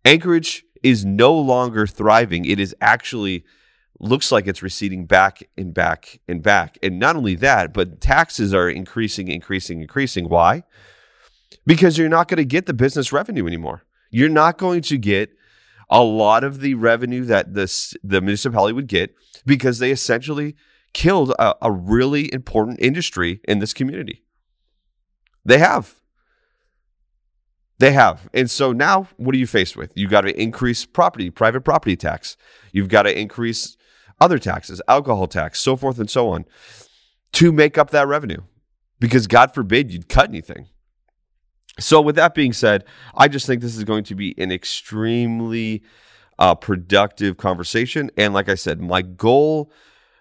Anchorage 0.05 0.65
is 0.83 1.05
no 1.05 1.35
longer 1.35 1.87
thriving. 1.87 2.45
It 2.45 2.59
is 2.59 2.75
actually 2.81 3.45
looks 4.01 4.33
like 4.33 4.47
it's 4.47 4.63
receding 4.63 5.07
back 5.07 5.43
and 5.57 5.75
back 5.75 6.21
and 6.29 6.43
back. 6.43 6.79
And 6.83 6.99
not 6.99 7.17
only 7.17 7.35
that, 7.37 7.73
but 7.73 8.01
taxes 8.01 8.55
are 8.55 8.69
increasing, 8.69 9.29
increasing, 9.29 9.81
increasing. 9.81 10.29
Why? 10.29 10.65
Because 11.67 11.99
you're 11.99 12.09
not 12.09 12.29
going 12.29 12.39
to 12.39 12.45
get 12.45 12.67
the 12.67 12.75
business 12.75 13.13
revenue 13.13 13.47
anymore. 13.47 13.85
You're 14.11 14.29
not 14.29 14.59
going 14.59 14.83
to 14.83 14.99
get 14.99 15.31
a 15.91 16.03
lot 16.03 16.45
of 16.45 16.61
the 16.61 16.75
revenue 16.75 17.25
that 17.25 17.55
this 17.55 17.95
the 18.03 18.21
municipality 18.21 18.73
would 18.73 18.89
get 18.89 19.15
because 19.47 19.79
they 19.79 19.91
essentially 19.91 20.55
killed 20.93 21.31
a, 21.39 21.55
a 21.63 21.71
really 21.71 22.33
important 22.33 22.79
industry 22.81 23.41
in 23.45 23.59
this 23.59 23.73
community. 23.73 24.23
They 25.45 25.59
have. 25.59 25.95
They 27.79 27.93
have. 27.93 28.29
And 28.35 28.51
so 28.51 28.73
now 28.73 29.09
what 29.17 29.35
are 29.35 29.39
you 29.39 29.47
faced 29.47 29.77
with? 29.77 29.93
You've 29.95 30.11
got 30.11 30.23
to 30.23 30.41
increase 30.41 30.85
property, 30.85 31.31
private 31.31 31.63
property 31.63 31.97
tax. 31.97 32.37
You've 32.73 32.89
got 32.89 33.03
to 33.03 33.19
increase 33.19 33.77
other 34.21 34.39
taxes, 34.39 34.83
alcohol 34.89 35.29
tax, 35.29 35.61
so 35.61 35.77
forth 35.77 35.99
and 35.99 36.11
so 36.11 36.31
on 36.31 36.45
to 37.33 37.53
make 37.53 37.79
up 37.79 37.91
that 37.91 38.09
revenue. 38.09 38.43
Because 39.01 39.29
God 39.29 39.55
forbid 39.55 39.93
you'd 39.93 40.09
cut 40.09 40.29
anything. 40.29 40.67
So, 41.79 42.01
with 42.01 42.17
that 42.17 42.35
being 42.35 42.53
said, 42.53 42.85
I 43.15 43.29
just 43.29 43.47
think 43.47 43.63
this 43.63 43.77
is 43.77 43.85
going 43.85 44.03
to 44.05 44.17
be 44.17 44.35
an 44.39 44.51
extremely 44.51 45.85
uh, 46.37 46.57
productive 46.57 47.37
conversation. 47.37 48.11
And 48.17 48.35
like 48.35 48.49
I 48.49 48.57
said, 48.57 48.81
my 48.81 49.03
goal, 49.03 49.71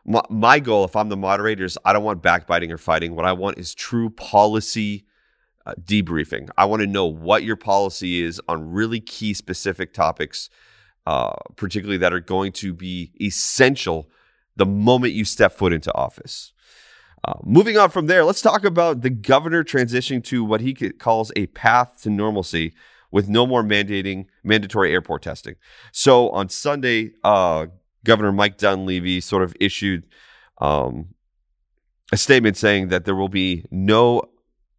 my, 0.08 0.22
my 0.30 0.60
goal, 0.60 0.86
if 0.86 0.96
I'm 0.96 1.10
the 1.10 1.18
moderator, 1.18 1.66
is 1.66 1.78
I 1.84 1.94
don't 1.94 2.04
want 2.04 2.24
backbiting 2.24 2.72
or 2.72 2.78
fighting. 2.78 3.14
What 3.14 3.26
I 3.26 3.34
want 3.34 3.58
is 3.60 3.76
true 3.76 4.10
policy 4.10 5.06
uh, 5.66 5.74
debriefing. 5.84 6.50
I 6.58 6.66
want 6.66 6.82
to 6.82 6.88
know 6.88 7.06
what 7.06 7.44
your 7.44 7.58
policy 7.58 8.24
is 8.24 8.42
on 8.48 8.72
really 8.72 9.02
key 9.02 9.34
specific 9.34 9.94
topics, 9.94 10.50
uh, 11.06 11.34
particularly 11.58 11.98
that 11.98 12.14
are 12.14 12.22
going 12.22 12.54
to 12.54 12.74
be 12.74 13.12
essential 13.20 14.10
the 14.56 14.66
moment 14.66 15.14
you 15.14 15.26
step 15.26 15.52
foot 15.52 15.74
into 15.74 15.94
office. 15.94 16.54
Uh, 17.26 17.34
moving 17.44 17.78
on 17.78 17.90
from 17.90 18.08
there, 18.08 18.24
let's 18.24 18.42
talk 18.42 18.64
about 18.64 19.02
the 19.02 19.10
governor 19.10 19.62
transitioning 19.62 20.24
to 20.24 20.44
what 20.44 20.62
he 20.62 20.74
calls 20.74 21.34
a 21.36 21.48
path 21.48 22.02
to 22.04 22.10
normalcy 22.10 22.74
with 23.12 23.28
no 23.28 23.46
more 23.46 23.64
mandating 23.64 24.26
mandatory 24.44 24.94
airport 24.94 25.22
testing. 25.22 25.56
So 25.92 26.30
on 26.30 26.48
Sunday, 26.48 27.12
uh, 27.24 27.68
Governor 28.04 28.32
Mike 28.32 28.58
Dunleavy 28.58 29.20
sort 29.22 29.44
of 29.44 29.56
issued 29.60 30.06
um, 30.60 31.14
a 32.12 32.18
statement 32.18 32.58
saying 32.58 32.88
that 32.90 33.06
there 33.06 33.16
will 33.16 33.30
be 33.30 33.66
no 33.70 34.24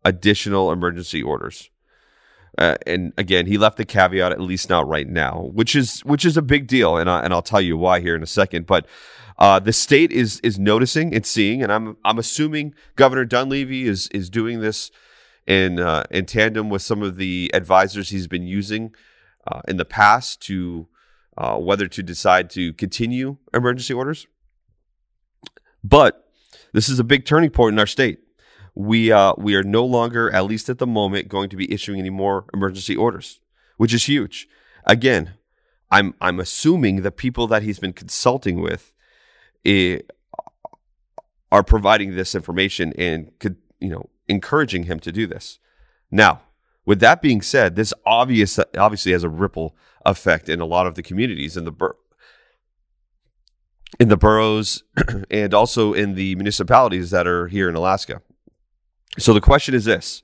additional 0.04 0.72
emergency 0.72 1.22
orders. 1.22 1.70
Uh, 2.56 2.76
and 2.86 3.12
again, 3.16 3.46
he 3.46 3.58
left 3.58 3.76
the 3.76 3.84
caveat 3.84 4.32
at 4.32 4.40
least 4.40 4.68
not 4.68 4.88
right 4.88 5.08
now, 5.08 5.48
which 5.52 5.76
is 5.76 6.00
which 6.00 6.24
is 6.24 6.36
a 6.36 6.42
big 6.42 6.66
deal, 6.66 6.96
and 6.96 7.08
I, 7.08 7.20
and 7.20 7.32
I'll 7.32 7.42
tell 7.42 7.60
you 7.60 7.76
why 7.76 8.00
here 8.00 8.16
in 8.16 8.22
a 8.22 8.26
second. 8.26 8.66
But 8.66 8.86
uh, 9.38 9.60
the 9.60 9.72
state 9.72 10.10
is 10.10 10.40
is 10.40 10.58
noticing 10.58 11.14
and 11.14 11.24
seeing, 11.24 11.62
and 11.62 11.70
I'm 11.70 11.96
I'm 12.04 12.18
assuming 12.18 12.74
Governor 12.96 13.24
Dunleavy 13.24 13.86
is 13.86 14.08
is 14.08 14.28
doing 14.28 14.60
this 14.60 14.90
in 15.46 15.78
uh, 15.78 16.04
in 16.10 16.26
tandem 16.26 16.68
with 16.68 16.82
some 16.82 17.02
of 17.02 17.16
the 17.16 17.50
advisors 17.54 18.10
he's 18.10 18.26
been 18.26 18.46
using 18.46 18.92
uh, 19.46 19.60
in 19.68 19.76
the 19.76 19.84
past 19.84 20.42
to 20.42 20.88
uh, 21.38 21.56
whether 21.56 21.86
to 21.86 22.02
decide 22.02 22.50
to 22.50 22.72
continue 22.74 23.36
emergency 23.54 23.94
orders. 23.94 24.26
But 25.84 26.28
this 26.72 26.88
is 26.88 26.98
a 26.98 27.04
big 27.04 27.24
turning 27.24 27.50
point 27.50 27.74
in 27.74 27.78
our 27.78 27.86
state. 27.86 28.18
We 28.74 29.10
uh, 29.10 29.34
we 29.38 29.54
are 29.54 29.62
no 29.62 29.84
longer, 29.84 30.30
at 30.34 30.44
least 30.44 30.68
at 30.68 30.78
the 30.78 30.86
moment, 30.86 31.28
going 31.28 31.48
to 31.50 31.56
be 31.56 31.72
issuing 31.72 32.00
any 32.00 32.10
more 32.10 32.44
emergency 32.52 32.96
orders, 32.96 33.40
which 33.76 33.94
is 33.94 34.04
huge. 34.04 34.48
Again, 34.84 35.34
I'm 35.90 36.14
I'm 36.20 36.40
assuming 36.40 37.02
the 37.02 37.10
people 37.10 37.46
that 37.46 37.62
he's 37.62 37.78
been 37.78 37.92
consulting 37.92 38.60
with 38.60 38.92
it, 39.64 40.10
are 41.50 41.62
providing 41.62 42.14
this 42.14 42.34
information 42.34 42.92
and 42.98 43.32
could, 43.38 43.56
you 43.80 43.90
know, 43.90 44.08
encouraging 44.28 44.84
him 44.84 45.00
to 45.00 45.12
do 45.12 45.26
this. 45.26 45.58
Now, 46.10 46.42
with 46.88 47.00
that 47.00 47.20
being 47.20 47.42
said, 47.42 47.76
this 47.76 47.92
obvious 48.06 48.58
obviously 48.78 49.12
has 49.12 49.22
a 49.22 49.28
ripple 49.28 49.76
effect 50.06 50.48
in 50.48 50.58
a 50.58 50.64
lot 50.64 50.86
of 50.86 50.94
the 50.94 51.02
communities 51.02 51.54
in 51.54 51.66
the 51.66 51.70
bur- 51.70 51.98
in 54.00 54.08
the 54.08 54.16
boroughs 54.16 54.84
and 55.30 55.52
also 55.52 55.92
in 55.92 56.14
the 56.14 56.34
municipalities 56.36 57.10
that 57.10 57.26
are 57.26 57.48
here 57.48 57.68
in 57.68 57.74
Alaska. 57.74 58.22
So 59.18 59.34
the 59.34 59.40
question 59.42 59.74
is 59.74 59.84
this: 59.84 60.22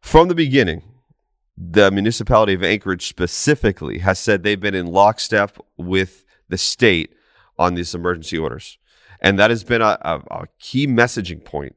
From 0.00 0.26
the 0.26 0.34
beginning, 0.34 0.82
the 1.56 1.92
municipality 1.92 2.54
of 2.54 2.64
Anchorage 2.64 3.06
specifically 3.06 3.98
has 3.98 4.18
said 4.18 4.42
they've 4.42 4.58
been 4.58 4.74
in 4.74 4.86
lockstep 4.86 5.58
with 5.76 6.24
the 6.48 6.58
state 6.58 7.14
on 7.56 7.74
these 7.74 7.94
emergency 7.94 8.36
orders. 8.36 8.78
And 9.20 9.38
that 9.38 9.50
has 9.50 9.62
been 9.62 9.82
a, 9.82 9.96
a, 10.02 10.22
a 10.28 10.48
key 10.58 10.88
messaging 10.88 11.44
point 11.44 11.76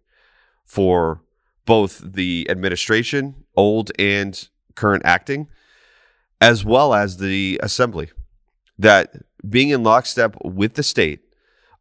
for 0.66 1.22
both 1.72 2.02
the 2.04 2.46
administration, 2.50 3.34
old 3.56 3.94
and 3.98 4.50
current 4.76 5.02
acting, 5.06 5.50
as 6.42 6.66
well 6.66 6.94
as 6.94 7.16
the 7.16 7.58
assembly, 7.64 8.12
that 8.78 9.16
being 9.48 9.70
in 9.70 9.82
lockstep 9.82 10.36
with 10.44 10.74
the 10.74 10.84
state 10.84 11.22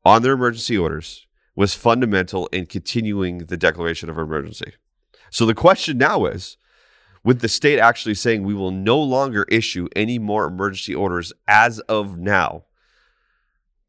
on 0.05 0.23
their 0.23 0.35
emergency 0.35 0.79
orders 0.79 1.27
was 1.57 1.75
fundamental 1.75 2.47
in 2.53 2.67
continuing 2.67 3.39
the 3.39 3.57
declaration 3.57 4.09
of 4.09 4.17
emergency. 4.17 4.75
So 5.29 5.45
the 5.45 5.57
question 5.57 5.99
now 5.99 6.25
is 6.27 6.57
with 7.25 7.41
the 7.41 7.49
state 7.49 7.81
actually 7.81 8.15
saying 8.15 8.45
we 8.45 8.55
will 8.55 8.71
no 8.71 8.97
longer 8.97 9.43
issue 9.49 9.89
any 9.97 10.21
more 10.21 10.45
emergency 10.45 10.95
orders 10.95 11.33
as 11.49 11.81
of 11.81 12.17
now, 12.17 12.63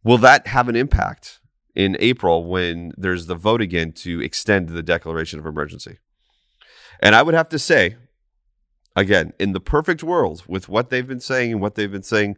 Will 0.04 0.18
that 0.18 0.48
have 0.48 0.68
an 0.68 0.76
impact 0.76 1.41
in 1.76 1.98
April 2.00 2.46
when 2.46 2.92
there's 2.98 3.26
the 3.28 3.36
vote 3.36 3.62
again 3.62 3.92
to 3.94 4.22
extend 4.22 4.70
the 4.70 4.84
declaration 4.84 5.40
of 5.40 5.46
emergency? 5.46 5.98
And 7.02 7.16
I 7.16 7.24
would 7.24 7.34
have 7.34 7.50
to 7.50 7.60
say, 7.60 7.96
again, 8.96 9.34
in 9.40 9.54
the 9.54 9.60
perfect 9.60 10.04
world, 10.04 10.44
with 10.48 10.70
what 10.70 10.90
they've 10.90 11.08
been 11.08 11.20
saying 11.20 11.54
and 11.54 11.62
what 11.62 11.76
they've 11.76 11.92
been 11.92 12.04
saying 12.04 12.38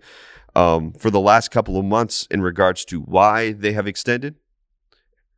um, 0.56 0.94
for 0.94 1.10
the 1.10 1.20
last 1.20 1.52
couple 1.52 1.78
of 1.78 1.86
months 1.86 2.28
in 2.30 2.42
regards 2.42 2.86
to 2.86 3.00
why 3.00 3.52
they 3.52 3.74
have 3.74 3.88
extended 3.88 4.36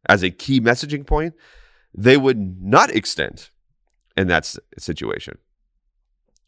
as 0.07 0.23
a 0.23 0.29
key 0.29 0.61
messaging 0.61 1.05
point, 1.05 1.33
they 1.93 2.17
would 2.17 2.61
not 2.61 2.89
extend 2.91 3.49
in 4.15 4.27
that 4.27 4.55
situation. 4.77 5.37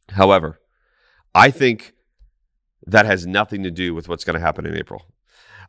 However, 0.09 0.59
I 1.33 1.51
think 1.51 1.93
that 2.85 3.05
has 3.05 3.25
nothing 3.25 3.63
to 3.63 3.71
do 3.71 3.93
with 3.93 4.07
what's 4.07 4.23
going 4.23 4.35
to 4.35 4.39
happen 4.39 4.65
in 4.65 4.75
April. 4.75 5.05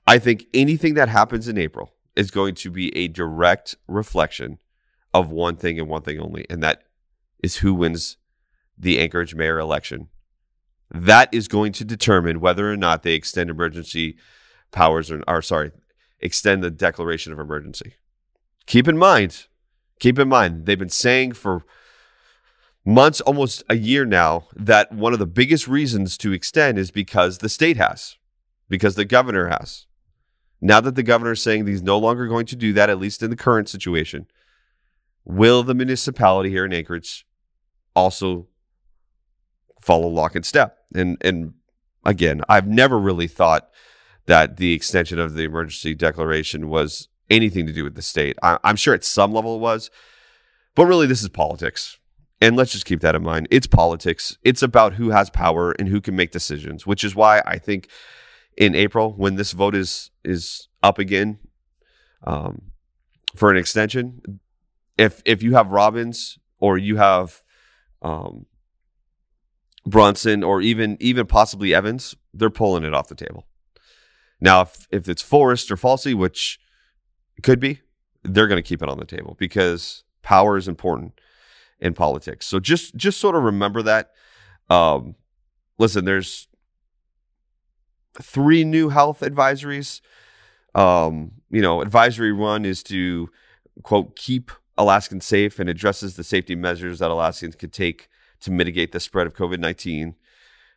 I 0.09 0.19
think 0.19 0.47
anything 0.55 0.95
that 0.95 1.11
happens 1.11 1.49
in 1.49 1.59
April 1.59 1.93
is 2.17 2.31
going 2.31 2.55
to 2.55 2.71
be 2.71 2.97
a 2.97 3.09
direct 3.09 3.75
reflection 3.87 4.57
of 5.13 5.31
one 5.31 5.57
thing 5.57 5.79
and 5.79 5.87
one 5.87 6.01
thing 6.01 6.19
only, 6.19 6.47
and 6.49 6.63
that 6.63 6.85
is 7.43 7.57
who 7.57 7.75
wins 7.75 8.17
the 8.79 9.01
Anchorage 9.01 9.35
mayor 9.35 9.59
election. 9.59 10.09
That 10.91 11.29
is 11.31 11.47
going 11.47 11.73
to 11.73 11.85
determine 11.85 12.41
whether 12.41 12.73
or 12.73 12.77
not 12.79 13.03
they 13.03 13.13
extend 13.13 13.51
emergency 13.51 14.17
powers 14.73 15.11
or, 15.11 15.23
or 15.29 15.43
sorry, 15.43 15.73
extend 16.21 16.63
the 16.63 16.71
declaration 16.71 17.35
of 17.35 17.39
emergency. 17.39 17.97
Keep 18.65 18.89
in 18.89 18.97
mind, 18.97 19.47
keep 20.01 20.19
in 20.19 20.27
mind, 20.31 20.65
they've 20.65 20.79
been 20.79 20.89
saying 20.89 21.33
for 21.33 21.67
months, 22.83 23.21
almost 23.21 23.63
a 23.69 23.77
year 23.77 24.07
now, 24.07 24.47
that 24.57 24.91
one 24.91 25.13
of 25.13 25.19
the 25.19 25.27
biggest 25.27 25.69
reasons 25.69 26.17
to 26.17 26.33
extend 26.33 26.79
is 26.79 26.91
because 26.91 27.39
the 27.39 27.51
state 27.51 27.77
has, 27.77 28.17
because 28.71 28.95
the 28.95 29.05
governor 29.05 29.49
has. 29.49 29.85
Now 30.61 30.81
that 30.81 30.95
the 30.95 31.03
governor 31.03 31.33
is 31.33 31.43
saying 31.43 31.67
he's 31.67 31.83
no 31.83 31.99
longer 31.99 32.27
going 32.27 32.47
to 32.47 32.57
do 32.57 32.73
that, 32.73 32.91
at 32.91 32.99
least 32.99 33.23
in 33.23 33.31
the 33.31 33.37
current 33.37 33.69
situation, 33.69 34.27
will 35.25 35.63
the 35.63 35.75
municipality 35.75 36.51
here 36.51 36.65
in 36.65 36.73
Anchorage 36.73 37.27
also 37.95 38.49
follow 39.81 40.09
lock 40.09 40.35
and 40.35 40.45
step? 40.45 40.79
And 40.95 41.17
and 41.21 41.55
again, 42.05 42.43
I've 42.49 42.67
never 42.67 42.99
really 42.99 43.29
thought 43.29 43.71
that 44.27 44.57
the 44.57 44.73
extension 44.73 45.19
of 45.19 45.35
the 45.35 45.45
emergency 45.45 45.95
declaration 45.95 46.69
was 46.69 47.09
anything 47.31 47.67
to 47.67 47.73
do 47.73 47.85
with 47.85 47.95
the 47.95 48.03
state. 48.03 48.37
I, 48.43 48.59
I'm 48.65 48.77
sure 48.77 48.95
at 48.95 49.05
some 49.05 49.33
level 49.33 49.57
it 49.57 49.61
was, 49.61 49.91
but 50.75 50.87
really 50.87 51.07
this 51.07 51.23
is 51.23 51.29
politics. 51.29 51.99
And 52.41 52.57
let's 52.57 52.73
just 52.73 52.85
keep 52.85 53.01
that 53.01 53.17
in 53.17 53.23
mind. 53.23 53.49
It's 53.51 53.67
politics. 53.67 54.39
It's 54.45 54.63
about 54.63 54.95
who 54.95 55.11
has 55.11 55.29
power 55.29 55.73
and 55.73 55.89
who 55.89 56.01
can 56.01 56.15
make 56.15 56.31
decisions, 56.31 56.87
which 56.87 57.03
is 57.03 57.17
why 57.17 57.43
I 57.45 57.59
think 57.59 57.89
in 58.59 58.75
April 58.75 59.13
when 59.13 59.37
this 59.37 59.53
vote 59.53 59.75
is 59.75 60.11
is 60.25 60.69
up 60.83 60.99
again 60.99 61.39
um, 62.27 62.73
for 63.35 63.51
an 63.51 63.57
extension. 63.57 64.41
If 64.99 65.23
if 65.25 65.43
you 65.43 65.55
have 65.55 65.71
Robbins 65.71 66.39
or 66.59 66.77
you 66.77 66.97
have 66.97 67.43
um, 68.03 68.47
Bronson 69.87 70.43
or 70.43 70.61
even 70.61 70.97
even 71.01 71.27
possibly 71.27 71.73
Evans, 71.73 72.17
they're 72.35 72.51
pulling 72.51 72.83
it 72.83 72.93
off 72.93 73.07
the 73.09 73.15
table. 73.15 73.47
Now, 74.41 74.63
if 74.63 74.89
if 74.91 75.09
it's 75.09 75.23
Forrest 75.23 75.71
or 75.71 75.77
Falsey, 75.77 76.15
which 76.15 76.59
could 77.45 77.61
be, 77.61 77.81
they're 78.25 78.49
going 78.49 78.63
to 78.63 78.69
keep 78.69 78.83
it 78.83 78.89
on 78.89 78.99
the 78.99 79.05
table 79.05 79.37
because 79.39 80.03
power 80.23 80.57
is 80.57 80.67
important 80.67 81.13
in 81.79 81.95
politics. 81.95 82.45
So 82.45 82.59
just 82.59 82.97
just 82.97 83.21
sort 83.21 83.37
of 83.37 83.45
remember 83.45 83.83
that. 83.83 84.11
Um, 84.69 85.15
listen, 85.79 86.05
there's 86.05 86.48
three 88.21 88.65
new 88.65 88.89
health 88.89 89.21
advisories. 89.21 90.01
Um, 90.75 91.33
you 91.51 91.63
know, 91.63 91.81
advisory 91.81 92.33
one 92.33 92.65
is 92.65 92.83
to 92.85 93.31
quote 93.83 94.17
keep 94.17 94.51
Alaskans 94.77 95.25
safe 95.25 95.59
and 95.59 95.69
addresses 95.69 96.17
the 96.17 96.25
safety 96.25 96.55
measures 96.55 96.99
that 96.99 97.11
Alaskans 97.11 97.57
could 97.57 97.73
take 97.73 98.09
to 98.41 98.51
mitigate 98.51 98.93
the 98.93 99.01
spread 99.01 99.27
of 99.27 99.35
COVID 99.35 99.59
nineteen. 99.59 100.15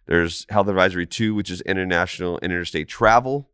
There's 0.07 0.45
health 0.49 0.67
advisory 0.67 1.05
two, 1.05 1.35
which 1.35 1.51
is 1.51 1.61
international 1.61 2.39
interstate 2.39 2.87
travel. 2.87 3.49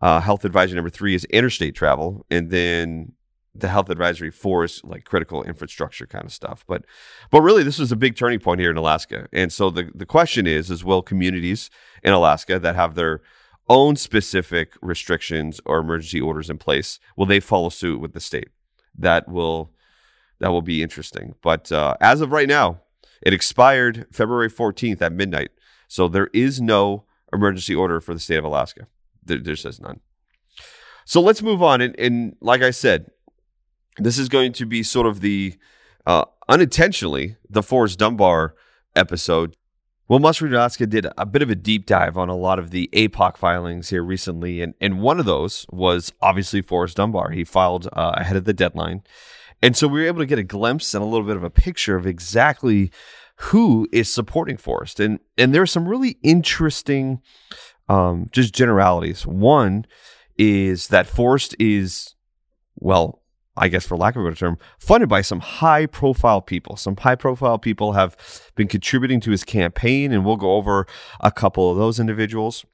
Uh, 0.00 0.20
health 0.20 0.44
advisory 0.44 0.76
number 0.76 0.90
three 0.90 1.14
is 1.14 1.24
interstate 1.26 1.74
travel, 1.74 2.26
and 2.30 2.50
then 2.50 3.12
the 3.54 3.68
health 3.68 3.90
advisory 3.90 4.30
four 4.30 4.64
is 4.64 4.80
like 4.84 5.04
critical 5.04 5.42
infrastructure 5.42 6.06
kind 6.06 6.24
of 6.24 6.32
stuff. 6.32 6.64
But 6.66 6.84
but 7.30 7.42
really 7.42 7.62
this 7.62 7.78
was 7.78 7.92
a 7.92 7.96
big 7.96 8.16
turning 8.16 8.38
point 8.38 8.60
here 8.60 8.70
in 8.70 8.76
Alaska. 8.76 9.28
And 9.32 9.52
so 9.52 9.70
the, 9.70 9.90
the 9.94 10.06
question 10.06 10.46
is, 10.46 10.70
is 10.70 10.84
will 10.84 11.02
communities 11.02 11.70
in 12.02 12.12
Alaska 12.12 12.58
that 12.58 12.74
have 12.74 12.94
their 12.94 13.20
own 13.68 13.96
specific 13.96 14.72
restrictions 14.80 15.60
or 15.64 15.78
emergency 15.78 16.20
orders 16.20 16.50
in 16.50 16.58
place, 16.58 16.98
will 17.16 17.26
they 17.26 17.40
follow 17.40 17.68
suit 17.68 18.00
with 18.00 18.12
the 18.12 18.20
state? 18.20 18.48
That 18.98 19.28
will 19.28 19.70
that 20.40 20.50
will 20.50 20.62
be 20.62 20.82
interesting. 20.82 21.34
But 21.40 21.70
uh, 21.70 21.96
as 22.00 22.20
of 22.20 22.32
right 22.32 22.48
now, 22.48 22.80
it 23.22 23.32
expired 23.32 24.06
February 24.10 24.50
14th 24.50 25.00
at 25.00 25.12
midnight. 25.12 25.52
So 25.86 26.08
there 26.08 26.28
is 26.32 26.60
no 26.60 27.04
emergency 27.32 27.74
order 27.74 28.00
for 28.00 28.12
the 28.12 28.20
state 28.20 28.38
of 28.38 28.44
Alaska. 28.44 28.88
There, 29.24 29.38
there 29.38 29.56
says 29.56 29.80
none. 29.80 30.00
So 31.04 31.20
let's 31.20 31.42
move 31.42 31.62
on. 31.62 31.80
And, 31.80 31.94
and, 31.98 32.36
like 32.40 32.62
I 32.62 32.70
said, 32.70 33.10
this 33.98 34.18
is 34.18 34.28
going 34.28 34.52
to 34.54 34.66
be 34.66 34.82
sort 34.82 35.06
of 35.06 35.20
the 35.20 35.54
uh, 36.06 36.24
unintentionally 36.48 37.36
the 37.48 37.62
Forrest 37.62 37.98
Dunbar 37.98 38.54
episode. 38.96 39.56
Well, 40.08 40.20
Read 40.20 40.90
did 40.90 41.06
a 41.16 41.24
bit 41.24 41.42
of 41.42 41.50
a 41.50 41.54
deep 41.54 41.86
dive 41.86 42.18
on 42.18 42.28
a 42.28 42.36
lot 42.36 42.58
of 42.58 42.70
the 42.70 42.90
APOC 42.92 43.36
filings 43.36 43.88
here 43.88 44.02
recently, 44.02 44.60
and, 44.60 44.74
and 44.80 45.00
one 45.00 45.18
of 45.18 45.26
those 45.26 45.64
was 45.70 46.12
obviously 46.20 46.60
Forrest 46.60 46.96
Dunbar. 46.96 47.30
He 47.30 47.44
filed 47.44 47.86
uh, 47.92 48.12
ahead 48.16 48.36
of 48.36 48.44
the 48.44 48.52
deadline. 48.52 49.02
And 49.62 49.76
so 49.76 49.86
we 49.86 50.00
were 50.00 50.08
able 50.08 50.18
to 50.18 50.26
get 50.26 50.40
a 50.40 50.42
glimpse 50.42 50.92
and 50.92 51.02
a 51.02 51.06
little 51.06 51.26
bit 51.26 51.36
of 51.36 51.44
a 51.44 51.50
picture 51.50 51.96
of 51.96 52.06
exactly 52.06 52.90
who 53.36 53.88
is 53.92 54.12
supporting 54.12 54.56
Forrest. 54.56 55.00
And 55.00 55.20
and 55.38 55.54
there 55.54 55.62
are 55.62 55.66
some 55.66 55.88
really 55.88 56.18
interesting 56.22 57.22
um, 57.88 58.26
just 58.32 58.54
generalities. 58.54 59.26
One 59.26 59.86
is 60.36 60.88
that 60.88 61.06
Forrest 61.06 61.54
is, 61.58 62.14
well, 62.76 63.21
I 63.56 63.68
guess 63.68 63.86
for 63.86 63.96
lack 63.96 64.16
of 64.16 64.22
a 64.22 64.24
better 64.24 64.36
term, 64.36 64.58
funded 64.78 65.08
by 65.08 65.20
some 65.20 65.40
high 65.40 65.86
profile 65.86 66.40
people. 66.40 66.76
Some 66.76 66.96
high 66.96 67.16
profile 67.16 67.58
people 67.58 67.92
have 67.92 68.16
been 68.54 68.68
contributing 68.68 69.20
to 69.20 69.30
his 69.30 69.44
campaign, 69.44 70.12
and 70.12 70.24
we'll 70.24 70.36
go 70.36 70.52
over 70.52 70.86
a 71.20 71.30
couple 71.30 71.70
of 71.70 71.76
those 71.76 72.00
individuals. 72.00 72.64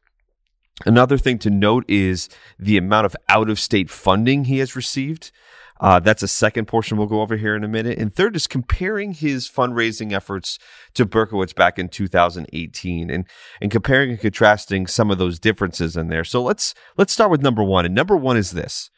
Another 0.87 1.19
thing 1.19 1.39
to 1.41 1.51
note 1.51 1.85
is 1.89 2.29
the 2.59 2.77
amount 2.77 3.07
of 3.07 3.17
out 3.29 3.51
of 3.51 3.59
state 3.59 3.91
funding 3.91 4.45
he 4.45 4.59
has 4.59 4.77
received. 4.77 5.33
Uh, 5.81 6.01
that's 6.01 6.23
a 6.23 6.29
second 6.29 6.67
portion 6.67 6.97
we'll 6.97 7.07
go 7.07 7.21
over 7.21 7.37
here 7.37 7.55
in 7.55 7.63
a 7.63 7.69
minute. 7.69 7.99
And 7.99 8.13
third 8.13 8.35
is 8.35 8.47
comparing 8.47 9.13
his 9.13 9.49
fundraising 9.49 10.13
efforts 10.13 10.59
to 10.95 11.07
Berkowitz 11.07 11.55
back 11.55 11.79
in 11.79 11.89
2018 11.89 13.11
and, 13.11 13.25
and 13.61 13.71
comparing 13.71 14.11
and 14.11 14.21
contrasting 14.21 14.87
some 14.87 15.11
of 15.11 15.19
those 15.19 15.39
differences 15.39 15.97
in 15.97 16.09
there. 16.09 16.25
So 16.25 16.43
let's 16.43 16.75
let's 16.97 17.13
start 17.13 17.31
with 17.31 17.43
number 17.43 17.63
one. 17.63 17.85
And 17.85 17.95
number 17.95 18.17
one 18.17 18.37
is 18.37 18.53
this. 18.53 18.91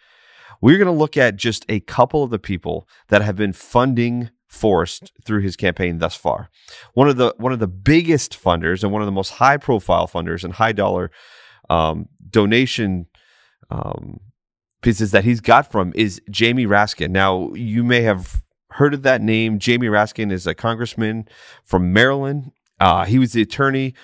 We're 0.61 0.79
going 0.79 0.87
to 0.87 0.93
look 0.93 1.17
at 1.17 1.37
just 1.37 1.65
a 1.69 1.81
couple 1.81 2.23
of 2.23 2.31
the 2.31 2.39
people 2.39 2.89
that 3.09 3.23
have 3.23 3.37
been 3.37 3.53
funding 3.53 4.31
Forrest 4.47 5.13
through 5.25 5.43
his 5.43 5.55
campaign 5.55 5.99
thus 5.99 6.17
far. 6.17 6.51
One 6.95 7.09
of 7.09 7.17
the 7.17 7.35
one 7.39 7.53
of 7.53 7.61
the 7.61 7.69
biggest 7.69 8.33
funders 8.33 8.83
and 8.83 8.93
one 8.93 9.01
of 9.01 9.07
the 9.07 9.13
most 9.13 9.31
high 9.31 9.57
profile 9.57 10.09
funders 10.09 10.43
and 10.43 10.53
high 10.53 10.73
dollar 10.73 11.13
um, 11.69 12.09
donation 12.29 13.07
um, 13.71 14.19
pieces 14.83 15.13
that 15.13 15.23
he's 15.23 15.41
got 15.41 15.71
from 15.71 15.93
is 15.95 16.21
Jamie 16.31 16.67
Raskin. 16.67 17.11
Now, 17.11 17.53
you 17.55 17.85
may 17.85 18.03
have 18.03 18.43
heard 18.73 18.93
of 18.93 19.03
that 19.03 19.23
name. 19.23 19.61
Jamie 19.61 19.87
Raskin 19.87 20.33
is 20.33 20.49
a 20.49 20.55
congressman 20.55 21.29
from 21.65 21.93
Maryland. 21.93 22.51
Uh, 22.81 23.05
he 23.05 23.19
was 23.19 23.33
the 23.33 23.43
attorney 23.43 23.95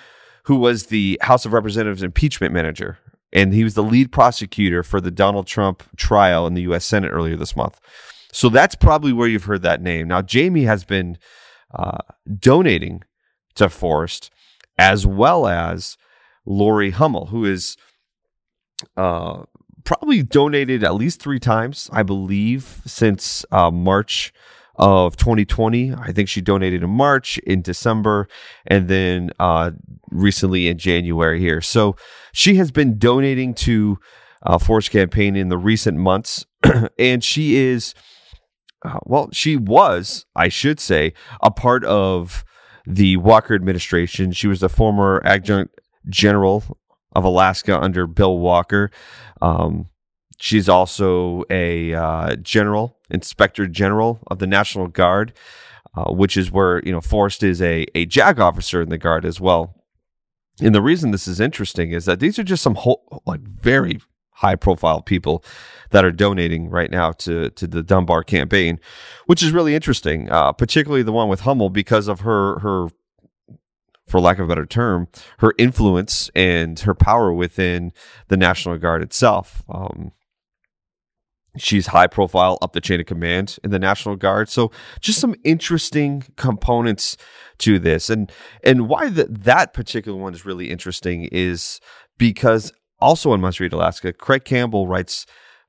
who 0.43 0.55
was 0.55 0.85
the 0.85 1.19
House 1.21 1.45
of 1.45 1.51
Representatives 1.51 2.03
impeachment 2.03 2.53
manager, 2.53 2.99
and 3.33 3.53
he 3.53 3.63
was 3.63 3.73
the 3.73 3.83
lead 3.83 4.11
prosecutor 4.11 4.83
for 4.83 5.01
the 5.01 5.11
Donald 5.11 5.47
Trump 5.47 5.83
trial 5.97 6.47
in 6.47 6.53
the 6.53 6.61
U.S. 6.63 6.85
Senate 6.85 7.09
earlier 7.09 7.35
this 7.35 7.55
month. 7.55 7.79
So 8.31 8.49
that's 8.49 8.75
probably 8.75 9.13
where 9.13 9.27
you've 9.27 9.45
heard 9.45 9.63
that 9.63 9.81
name. 9.81 10.07
Now, 10.07 10.21
Jamie 10.21 10.63
has 10.63 10.83
been 10.83 11.17
uh, 11.73 11.97
donating 12.39 13.03
to 13.55 13.69
Forrest 13.69 14.31
as 14.77 15.05
well 15.05 15.47
as 15.47 15.97
Laurie 16.45 16.91
Hummel, 16.91 17.27
who 17.27 17.45
is 17.45 17.77
uh, 18.95 19.43
probably 19.83 20.23
donated 20.23 20.83
at 20.83 20.95
least 20.95 21.21
three 21.21 21.39
times, 21.39 21.89
I 21.91 22.03
believe, 22.03 22.81
since 22.85 23.45
uh, 23.51 23.71
March 23.71 24.33
of 24.77 25.17
2020. 25.17 25.93
I 25.93 26.11
think 26.11 26.29
she 26.29 26.41
donated 26.41 26.83
in 26.83 26.89
March, 26.89 27.37
in 27.39 27.61
December, 27.61 28.27
and 28.65 28.87
then 28.87 29.31
uh, 29.39 29.71
recently 30.09 30.67
in 30.67 30.77
January 30.77 31.39
here. 31.39 31.61
So 31.61 31.95
she 32.33 32.55
has 32.55 32.71
been 32.71 32.97
donating 32.97 33.53
to 33.55 33.97
uh, 34.43 34.57
Forrest 34.57 34.91
campaign 34.91 35.35
in 35.35 35.49
the 35.49 35.57
recent 35.57 35.97
months, 35.97 36.45
and 36.99 37.23
she 37.23 37.55
is, 37.55 37.93
uh, 38.85 38.99
well, 39.03 39.29
she 39.31 39.55
was, 39.57 40.25
I 40.35 40.49
should 40.49 40.79
say, 40.79 41.13
a 41.41 41.51
part 41.51 41.83
of 41.85 42.45
the 42.85 43.17
Walker 43.17 43.55
administration. 43.55 44.31
She 44.31 44.47
was 44.47 44.59
the 44.59 44.69
former 44.69 45.21
adjunct 45.25 45.79
general 46.07 46.63
of 47.15 47.25
Alaska 47.25 47.77
under 47.79 48.05
Bill 48.05 48.37
Walker. 48.37 48.91
Um, 49.41 49.89
she's 50.37 50.69
also 50.69 51.43
a 51.49 51.93
uh, 51.93 52.35
general, 52.37 52.97
inspector 53.09 53.67
general 53.67 54.19
of 54.27 54.39
the 54.39 54.47
National 54.47 54.87
Guard, 54.87 55.33
uh, 55.95 56.11
which 56.11 56.37
is 56.37 56.51
where 56.51 56.81
you 56.85 56.91
know 56.91 57.01
Forrest 57.01 57.43
is 57.43 57.61
a 57.61 57.85
a 57.95 58.05
JAG 58.05 58.39
officer 58.39 58.81
in 58.81 58.89
the 58.89 58.97
Guard 58.97 59.25
as 59.25 59.41
well. 59.41 59.73
And 60.59 60.73
the 60.73 60.81
reason 60.81 61.11
this 61.11 61.27
is 61.27 61.39
interesting 61.39 61.91
is 61.91 62.05
that 62.05 62.19
these 62.19 62.39
are 62.39 62.43
just 62.43 62.63
some 62.63 62.75
whole, 62.75 63.21
like 63.25 63.41
very 63.41 63.99
high 64.31 64.55
profile 64.55 65.01
people 65.01 65.43
that 65.89 66.05
are 66.05 66.11
donating 66.11 66.69
right 66.69 66.91
now 66.91 67.11
to 67.11 67.49
to 67.51 67.67
the 67.67 67.83
Dunbar 67.83 68.23
campaign, 68.23 68.79
which 69.25 69.43
is 69.43 69.51
really 69.51 69.75
interesting, 69.75 70.29
uh, 70.29 70.51
particularly 70.53 71.03
the 71.03 71.11
one 71.11 71.29
with 71.29 71.41
Hummel 71.41 71.69
because 71.69 72.07
of 72.07 72.21
her 72.21 72.59
her 72.59 72.87
for 74.07 74.21
lack 74.21 74.39
of 74.39 74.45
a 74.45 74.47
better 74.47 74.65
term, 74.65 75.07
her 75.39 75.53
influence 75.57 76.31
and 76.33 76.79
her 76.79 76.93
power 76.93 77.33
within 77.33 77.91
the 78.29 78.37
National 78.37 78.77
Guard 78.77 79.01
itself. 79.01 79.63
Um, 79.67 80.13
she's 81.57 81.87
high 81.87 82.07
profile 82.07 82.57
up 82.61 82.73
the 82.73 82.81
chain 82.81 82.99
of 82.99 83.05
command 83.05 83.57
in 83.63 83.71
the 83.71 83.79
National 83.79 84.15
Guard. 84.15 84.49
So 84.49 84.71
just 84.99 85.19
some 85.19 85.35
interesting 85.43 86.23
components 86.35 87.17
to 87.59 87.79
this. 87.79 88.09
And 88.09 88.31
and 88.63 88.87
why 88.87 89.09
that 89.09 89.73
particular 89.73 90.17
one 90.17 90.33
is 90.33 90.45
really 90.45 90.69
interesting 90.69 91.25
is 91.31 91.79
because 92.17 92.71
also 92.99 93.33
in 93.33 93.41
Must 93.41 93.59
Alaska, 93.59 94.13
Craig 94.13 94.43
Campbell 94.43 94.87
writes, 94.87 95.25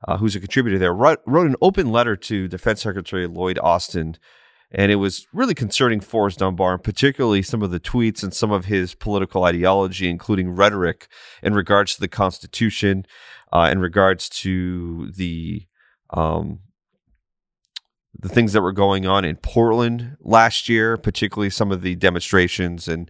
uh, 0.07 0.17
who's 0.17 0.35
a 0.35 0.39
contributor 0.39 0.79
there, 0.79 0.93
wrote, 0.93 1.19
wrote 1.25 1.47
an 1.47 1.55
open 1.61 1.91
letter 1.91 2.15
to 2.15 2.47
Defense 2.47 2.81
Secretary 2.81 3.27
Lloyd 3.27 3.59
Austin 3.59 4.17
and 4.71 4.91
it 4.91 4.97
was 4.97 5.27
really 5.33 5.55
concerning 5.55 5.99
Forrest 5.99 6.39
Dunbar, 6.39 6.73
and 6.73 6.83
particularly 6.83 7.41
some 7.41 7.63
of 7.63 7.71
the 7.71 7.79
tweets 7.79 8.21
and 8.21 8.33
some 8.33 8.51
of 8.51 8.65
his 8.65 8.93
political 8.93 9.43
ideology, 9.43 10.09
including 10.09 10.51
rhetoric 10.51 11.07
in 11.41 11.53
regards 11.53 11.95
to 11.95 12.01
the 12.01 12.07
Constitution, 12.07 13.05
uh, 13.51 13.69
in 13.71 13.79
regards 13.79 14.29
to 14.29 15.11
the 15.11 15.65
um, 16.11 16.59
the 18.17 18.29
things 18.29 18.53
that 18.53 18.61
were 18.61 18.73
going 18.73 19.05
on 19.05 19.23
in 19.25 19.37
Portland 19.37 20.17
last 20.21 20.67
year, 20.67 20.97
particularly 20.97 21.49
some 21.49 21.71
of 21.71 21.81
the 21.81 21.95
demonstrations 21.95 22.87
and 22.87 23.09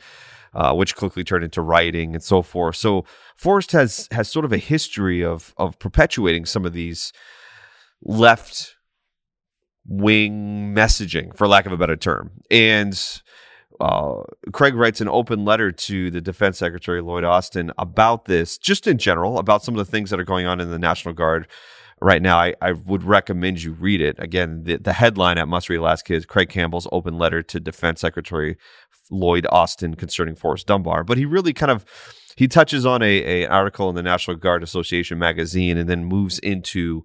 uh, 0.53 0.73
which 0.73 0.95
quickly 0.95 1.23
turned 1.23 1.43
into 1.43 1.61
rioting 1.61 2.13
and 2.13 2.23
so 2.23 2.41
forth. 2.41 2.75
So 2.75 3.05
Forrest 3.35 3.71
has 3.71 4.07
has 4.11 4.29
sort 4.29 4.45
of 4.45 4.51
a 4.51 4.57
history 4.57 5.23
of 5.23 5.53
of 5.57 5.77
perpetuating 5.79 6.45
some 6.45 6.65
of 6.65 6.73
these 6.73 7.13
left 8.01 8.75
wing 9.85 10.73
messaging, 10.75 11.35
for 11.35 11.47
lack 11.47 11.65
of 11.65 11.71
a 11.71 11.77
better 11.77 11.95
term. 11.95 12.31
And 12.51 12.99
uh, 13.79 14.21
Craig 14.51 14.75
writes 14.75 15.01
an 15.01 15.07
open 15.07 15.45
letter 15.45 15.71
to 15.71 16.11
the 16.11 16.21
Defense 16.21 16.57
Secretary 16.57 17.01
Lloyd 17.01 17.23
Austin 17.23 17.71
about 17.77 18.25
this, 18.25 18.57
just 18.57 18.87
in 18.87 18.97
general, 18.97 19.39
about 19.39 19.63
some 19.63 19.73
of 19.73 19.85
the 19.85 19.89
things 19.89 20.09
that 20.09 20.19
are 20.19 20.25
going 20.25 20.45
on 20.45 20.59
in 20.59 20.69
the 20.69 20.79
National 20.79 21.13
Guard 21.13 21.47
right 22.01 22.21
now. 22.21 22.37
I, 22.37 22.53
I 22.61 22.71
would 22.71 23.03
recommend 23.03 23.63
you 23.63 23.73
read 23.73 24.01
it. 24.01 24.15
Again, 24.19 24.63
the, 24.63 24.77
the 24.77 24.93
headline 24.93 25.37
at 25.37 25.47
Must 25.47 25.69
Read 25.69 25.77
Alaska 25.77 26.13
is 26.13 26.25
Craig 26.25 26.49
Campbell's 26.49 26.87
open 26.91 27.17
letter 27.17 27.41
to 27.43 27.59
Defense 27.59 28.01
Secretary 28.01 28.57
Lloyd 29.11 29.45
Austin 29.51 29.95
concerning 29.95 30.35
Forrest 30.35 30.67
Dunbar. 30.67 31.03
But 31.03 31.17
he 31.17 31.25
really 31.25 31.53
kind 31.53 31.71
of 31.71 31.85
he 32.35 32.47
touches 32.47 32.85
on 32.85 33.01
a, 33.01 33.43
a 33.43 33.47
article 33.47 33.89
in 33.89 33.95
the 33.95 34.03
National 34.03 34.37
Guard 34.37 34.63
Association 34.63 35.19
magazine 35.19 35.77
and 35.77 35.89
then 35.89 36.05
moves 36.05 36.39
into 36.39 37.03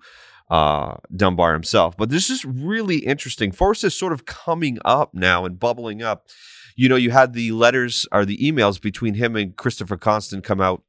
uh, 0.51 0.97
Dunbar 1.15 1.55
himself. 1.55 1.97
But 1.97 2.11
this 2.11 2.31
is 2.31 2.45
really 2.45 2.99
interesting. 2.99 3.51
Forrest 3.51 3.85
is 3.85 3.97
sort 3.97 4.13
of 4.13 4.27
coming 4.27 4.79
up 4.85 5.15
now 5.15 5.45
and 5.45 5.59
bubbling 5.59 6.03
up. 6.03 6.29
You 6.77 6.89
know, 6.89 6.97
you 6.97 7.11
had 7.11 7.33
the 7.33 7.53
letters 7.53 8.07
or 8.13 8.25
the 8.25 8.39
emails 8.39 8.81
between 8.81 9.15
him 9.15 9.37
and 9.37 9.57
Christopher 9.57 9.97
Constant 9.97 10.45
come 10.45 10.61
out 10.61 10.83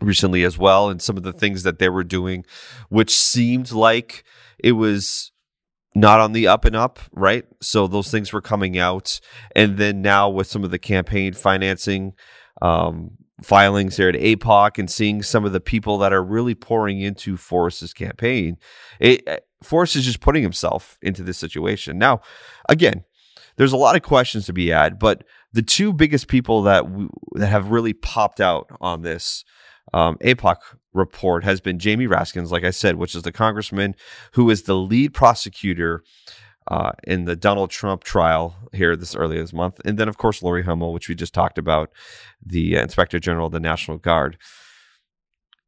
recently 0.00 0.44
as 0.44 0.58
well, 0.58 0.90
and 0.90 1.00
some 1.00 1.16
of 1.16 1.22
the 1.22 1.32
things 1.32 1.62
that 1.62 1.78
they 1.78 1.88
were 1.88 2.04
doing, 2.04 2.44
which 2.88 3.14
seemed 3.14 3.72
like 3.72 4.24
it 4.58 4.72
was 4.72 5.32
not 5.94 6.20
on 6.20 6.32
the 6.32 6.46
up 6.46 6.66
and 6.66 6.76
up, 6.76 7.00
right? 7.12 7.44
So 7.62 7.86
those 7.86 8.10
things 8.10 8.32
were 8.32 8.42
coming 8.42 8.78
out. 8.78 9.18
And 9.54 9.78
then 9.78 10.02
now 10.02 10.28
with 10.28 10.46
some 10.46 10.62
of 10.62 10.70
the 10.70 10.78
campaign 10.78 11.32
financing, 11.32 12.12
um, 12.60 13.12
filings 13.42 13.96
here 13.96 14.08
at 14.08 14.14
APOC 14.14 14.78
and 14.78 14.90
seeing 14.90 15.22
some 15.22 15.44
of 15.44 15.52
the 15.52 15.60
people 15.60 15.98
that 15.98 16.12
are 16.12 16.22
really 16.22 16.54
pouring 16.54 17.00
into 17.00 17.36
Forrest's 17.36 17.94
campaign, 17.94 18.58
it, 19.00 19.26
uh, 19.26 19.38
Forrest 19.62 19.96
is 19.96 20.04
just 20.04 20.20
putting 20.20 20.42
himself 20.42 20.98
into 21.00 21.22
this 21.22 21.38
situation. 21.38 21.98
Now, 21.98 22.20
again, 22.68 23.04
there's 23.56 23.72
a 23.72 23.78
lot 23.78 23.96
of 23.96 24.02
questions 24.02 24.46
to 24.46 24.52
be 24.52 24.68
had, 24.68 24.98
but 24.98 25.24
the 25.52 25.62
two 25.62 25.94
biggest 25.94 26.28
people 26.28 26.62
that 26.62 26.84
that 27.32 27.46
have 27.46 27.70
really 27.70 27.94
popped 27.94 28.40
out 28.40 28.68
on 28.82 29.00
this 29.00 29.44
um, 29.92 30.16
APOC 30.18 30.56
report 30.92 31.44
has 31.44 31.60
been 31.60 31.78
Jamie 31.78 32.06
Raskins, 32.06 32.50
like 32.50 32.64
I 32.64 32.70
said, 32.70 32.96
which 32.96 33.14
is 33.14 33.22
the 33.22 33.32
congressman 33.32 33.94
who 34.32 34.50
is 34.50 34.62
the 34.62 34.76
lead 34.76 35.14
prosecutor 35.14 36.02
uh, 36.68 36.92
in 37.04 37.24
the 37.24 37.36
Donald 37.36 37.70
Trump 37.70 38.02
trial 38.02 38.56
here 38.72 38.96
this 38.96 39.14
early 39.14 39.38
this 39.38 39.52
month, 39.52 39.80
and 39.84 39.98
then 39.98 40.08
of 40.08 40.18
course 40.18 40.42
Laurie 40.42 40.64
Hummel, 40.64 40.92
which 40.92 41.08
we 41.08 41.14
just 41.14 41.34
talked 41.34 41.58
about, 41.58 41.90
the 42.44 42.76
uh, 42.76 42.82
Inspector 42.82 43.18
General 43.20 43.46
of 43.46 43.52
the 43.52 43.60
National 43.60 43.98
Guard. 43.98 44.36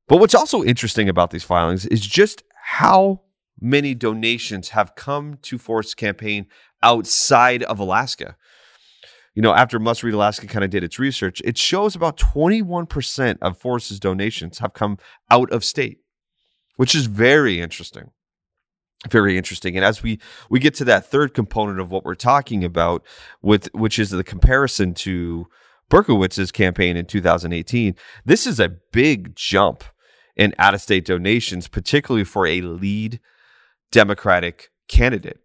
But 0.09 0.19
what's 0.19 0.35
also 0.35 0.65
interesting 0.65 1.09
about 1.09 1.31
these 1.31 1.45
filings 1.45 1.87
is 1.87 2.01
just 2.01 2.43
how 2.63 3.21
many 3.61 3.95
donations 3.95 4.71
have 4.71 4.95
come 4.95 5.39
to 5.43 5.59
Forrest's 5.59 5.95
campaign 5.95 6.47
outside 6.83 7.63
of 7.65 7.79
Alaska. 7.79 8.37
You 9.39 9.43
know, 9.43 9.55
after 9.55 9.79
Must 9.79 10.03
Read 10.03 10.15
Alaska 10.15 10.49
kind 10.49 10.65
of 10.65 10.71
did 10.71 10.83
its 10.83 10.99
research, 10.99 11.41
it 11.45 11.57
shows 11.57 11.95
about 11.95 12.17
21% 12.17 13.39
of 13.41 13.57
Forrest's 13.57 14.01
donations 14.01 14.59
have 14.59 14.73
come 14.73 14.99
out 15.31 15.49
of 15.53 15.65
state, 15.65 15.99
which 16.75 16.93
is 16.93 17.07
very 17.07 17.61
interesting 17.61 18.11
very 19.09 19.39
interesting. 19.39 19.77
And 19.77 19.85
as 19.85 20.03
we 20.03 20.19
we 20.51 20.59
get 20.59 20.75
to 20.75 20.85
that 20.87 21.07
third 21.07 21.33
component 21.33 21.79
of 21.79 21.93
what 21.93 22.05
we're 22.05 22.17
talking 22.17 22.65
about, 22.65 23.05
with 23.41 23.73
which 23.73 23.97
is 23.97 24.11
the 24.11 24.25
comparison 24.25 24.93
to 24.95 25.47
Berkowitz's 25.89 26.51
campaign 26.51 26.97
in 26.97 27.07
2018, 27.07 27.95
this 28.25 28.45
is 28.45 28.59
a 28.59 28.75
big 28.91 29.37
jump 29.37 29.85
in 30.35 30.53
out 30.59 30.75
of 30.75 30.81
state 30.81 31.05
donations, 31.05 31.69
particularly 31.69 32.25
for 32.25 32.45
a 32.45 32.61
lead 32.61 33.21
Democratic 33.93 34.73
candidate. 34.89 35.39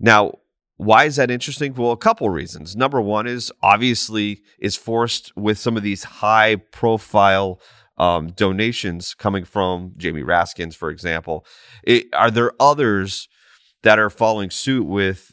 Now, 0.00 0.40
why 0.84 1.04
is 1.04 1.16
that 1.16 1.30
interesting? 1.30 1.74
Well, 1.74 1.92
a 1.92 1.96
couple 1.96 2.28
reasons. 2.30 2.74
Number 2.76 3.00
one 3.00 3.26
is 3.26 3.52
obviously 3.62 4.42
is 4.58 4.76
Forrest 4.76 5.32
with 5.36 5.58
some 5.58 5.76
of 5.76 5.82
these 5.82 6.04
high 6.04 6.56
profile 6.56 7.60
um, 7.98 8.28
donations 8.28 9.14
coming 9.14 9.44
from 9.44 9.92
Jamie 9.96 10.22
Raskins, 10.22 10.74
for 10.74 10.90
example. 10.90 11.46
It, 11.84 12.06
are 12.12 12.30
there 12.30 12.52
others 12.58 13.28
that 13.82 13.98
are 13.98 14.10
following 14.10 14.50
suit 14.50 14.86
with 14.86 15.32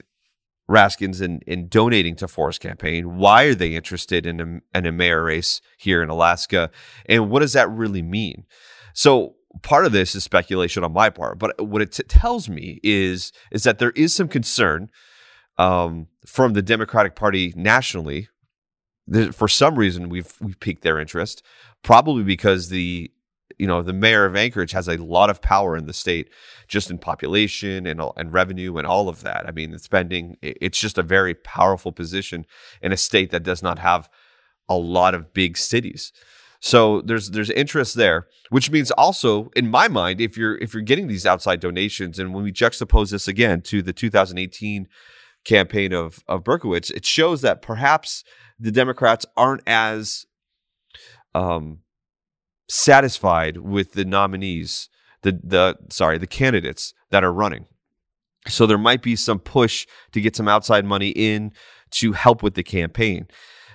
Raskins 0.69 1.21
in, 1.21 1.39
in 1.47 1.67
donating 1.67 2.15
to 2.17 2.27
Forrest 2.27 2.61
campaign? 2.61 3.17
Why 3.17 3.43
are 3.45 3.55
they 3.55 3.75
interested 3.75 4.25
in 4.25 4.39
a, 4.39 4.77
in 4.77 4.85
a 4.85 4.91
mayor 4.91 5.23
race 5.23 5.61
here 5.77 6.03
in 6.03 6.09
Alaska? 6.09 6.69
And 7.07 7.29
what 7.29 7.39
does 7.39 7.53
that 7.53 7.69
really 7.71 8.03
mean? 8.03 8.45
So 8.93 9.35
part 9.63 9.85
of 9.85 9.91
this 9.93 10.13
is 10.13 10.23
speculation 10.23 10.83
on 10.83 10.93
my 10.93 11.09
part, 11.09 11.39
but 11.39 11.59
what 11.59 11.81
it 11.81 11.93
t- 11.93 12.03
tells 12.03 12.49
me 12.49 12.79
is 12.83 13.31
is 13.51 13.63
that 13.63 13.79
there 13.79 13.91
is 13.91 14.13
some 14.13 14.27
concern 14.27 14.89
um, 15.59 16.07
from 16.25 16.53
the 16.53 16.63
Democratic 16.63 17.15
Party 17.15 17.53
nationally. 17.55 18.29
For 19.31 19.47
some 19.47 19.75
reason, 19.75 20.09
we've 20.09 20.33
we've 20.39 20.59
piqued 20.59 20.83
their 20.83 20.99
interest 20.99 21.43
probably 21.83 22.23
because 22.23 22.69
the 22.69 23.11
you 23.57 23.67
know 23.67 23.81
the 23.81 23.93
mayor 23.93 24.25
of 24.25 24.35
Anchorage 24.35 24.71
has 24.71 24.87
a 24.87 24.97
lot 24.97 25.29
of 25.29 25.41
power 25.41 25.75
in 25.75 25.85
the 25.85 25.93
state, 25.93 26.29
just 26.67 26.89
in 26.89 26.97
population 26.97 27.85
and 27.85 28.01
and 28.15 28.33
revenue 28.33 28.77
and 28.77 28.87
all 28.87 29.09
of 29.09 29.21
that. 29.21 29.47
I 29.47 29.51
mean, 29.51 29.71
the 29.71 29.79
spending. 29.79 30.37
It's 30.41 30.79
just 30.79 30.97
a 30.97 31.03
very 31.03 31.33
powerful 31.33 31.91
position 31.91 32.45
in 32.81 32.91
a 32.91 32.97
state 32.97 33.31
that 33.31 33.43
does 33.43 33.61
not 33.61 33.79
have 33.79 34.09
a 34.67 34.75
lot 34.75 35.15
of 35.15 35.33
big 35.33 35.57
cities. 35.57 36.13
So 36.61 37.01
there's 37.01 37.31
there's 37.31 37.49
interest 37.49 37.95
there, 37.95 38.27
which 38.49 38.69
means 38.69 38.91
also 38.91 39.49
in 39.55 39.71
my 39.71 39.87
mind, 39.87 40.21
if 40.21 40.37
you're 40.37 40.57
if 40.57 40.73
you're 40.73 40.83
getting 40.83 41.07
these 41.07 41.25
outside 41.25 41.59
donations, 41.59 42.19
and 42.19 42.33
when 42.33 42.43
we 42.43 42.51
juxtapose 42.51 43.11
this 43.11 43.27
again 43.27 43.61
to 43.63 43.81
the 43.81 43.93
2018 43.93 44.87
campaign 45.49 45.93
of 45.93 46.23
of 46.27 46.43
Berkowitz, 46.43 46.91
it 46.91 47.05
shows 47.05 47.41
that 47.41 47.61
perhaps 47.61 48.23
the 48.59 48.71
Democrats 48.71 49.25
aren't 49.35 49.63
as 49.65 50.25
um, 51.33 51.79
satisfied 52.69 53.57
with 53.57 53.93
the 53.93 54.05
nominees, 54.05 54.89
the 55.23 55.39
the 55.43 55.77
sorry, 55.89 56.17
the 56.17 56.27
candidates 56.27 56.93
that 57.09 57.23
are 57.23 57.33
running. 57.33 57.65
So 58.47 58.65
there 58.65 58.77
might 58.77 59.01
be 59.01 59.15
some 59.15 59.39
push 59.39 59.85
to 60.13 60.21
get 60.21 60.35
some 60.35 60.47
outside 60.47 60.85
money 60.85 61.09
in 61.09 61.51
to 61.91 62.13
help 62.13 62.41
with 62.43 62.53
the 62.53 62.63
campaign. 62.63 63.27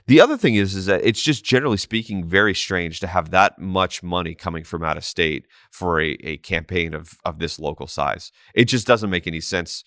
The 0.06 0.20
other 0.20 0.36
thing 0.36 0.54
is, 0.54 0.74
is 0.74 0.86
that 0.86 1.02
it's 1.02 1.22
just 1.22 1.44
generally 1.44 1.78
speaking 1.78 2.28
very 2.28 2.54
strange 2.54 3.00
to 3.00 3.06
have 3.06 3.30
that 3.30 3.58
much 3.58 4.02
money 4.02 4.34
coming 4.34 4.62
from 4.62 4.84
out 4.84 4.98
of 4.98 5.04
state 5.04 5.46
for 5.70 6.00
a, 6.00 6.10
a 6.22 6.36
campaign 6.38 6.94
of 6.94 7.18
of 7.24 7.38
this 7.38 7.58
local 7.58 7.86
size. 7.86 8.30
It 8.54 8.66
just 8.66 8.86
doesn't 8.86 9.10
make 9.10 9.26
any 9.26 9.40
sense 9.40 9.82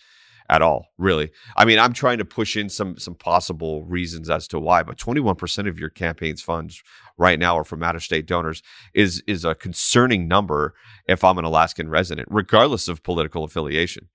at 0.49 0.61
all, 0.61 0.87
really. 0.97 1.31
I 1.55 1.65
mean, 1.65 1.79
I'm 1.79 1.93
trying 1.93 2.17
to 2.19 2.25
push 2.25 2.55
in 2.55 2.69
some 2.69 2.97
some 2.97 3.15
possible 3.15 3.83
reasons 3.85 4.29
as 4.29 4.47
to 4.49 4.59
why, 4.59 4.83
but 4.83 4.97
21% 4.97 5.67
of 5.67 5.79
your 5.79 5.89
campaign's 5.89 6.41
funds 6.41 6.81
right 7.17 7.37
now 7.37 7.57
are 7.57 7.63
from 7.63 7.83
out 7.83 7.95
of 7.95 8.03
state 8.03 8.25
donors 8.25 8.61
is 8.93 9.21
is 9.27 9.43
a 9.43 9.55
concerning 9.55 10.27
number 10.27 10.73
if 11.07 11.23
I'm 11.23 11.37
an 11.37 11.45
Alaskan 11.45 11.89
resident, 11.89 12.27
regardless 12.31 12.87
of 12.87 13.03
political 13.03 13.43
affiliation. 13.43 14.07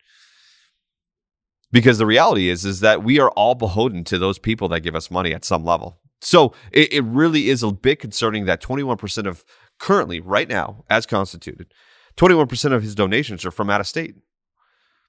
Because 1.70 1.98
the 1.98 2.06
reality 2.06 2.48
is 2.48 2.64
is 2.64 2.80
that 2.80 3.02
we 3.02 3.18
are 3.18 3.30
all 3.30 3.54
beholden 3.54 4.04
to 4.04 4.18
those 4.18 4.38
people 4.38 4.68
that 4.68 4.80
give 4.80 4.94
us 4.94 5.10
money 5.10 5.32
at 5.34 5.44
some 5.44 5.64
level. 5.64 5.98
So 6.22 6.54
it, 6.70 6.92
it 6.92 7.04
really 7.04 7.48
is 7.48 7.62
a 7.62 7.72
bit 7.72 7.98
concerning 7.98 8.44
that 8.44 8.62
21% 8.62 9.26
of 9.26 9.44
currently, 9.78 10.20
right 10.20 10.48
now, 10.48 10.84
as 10.88 11.04
constituted, 11.04 11.74
21% 12.16 12.72
of 12.72 12.82
his 12.82 12.94
donations 12.94 13.44
are 13.44 13.50
from 13.50 13.68
out 13.68 13.80
of 13.80 13.86
state. 13.86 14.14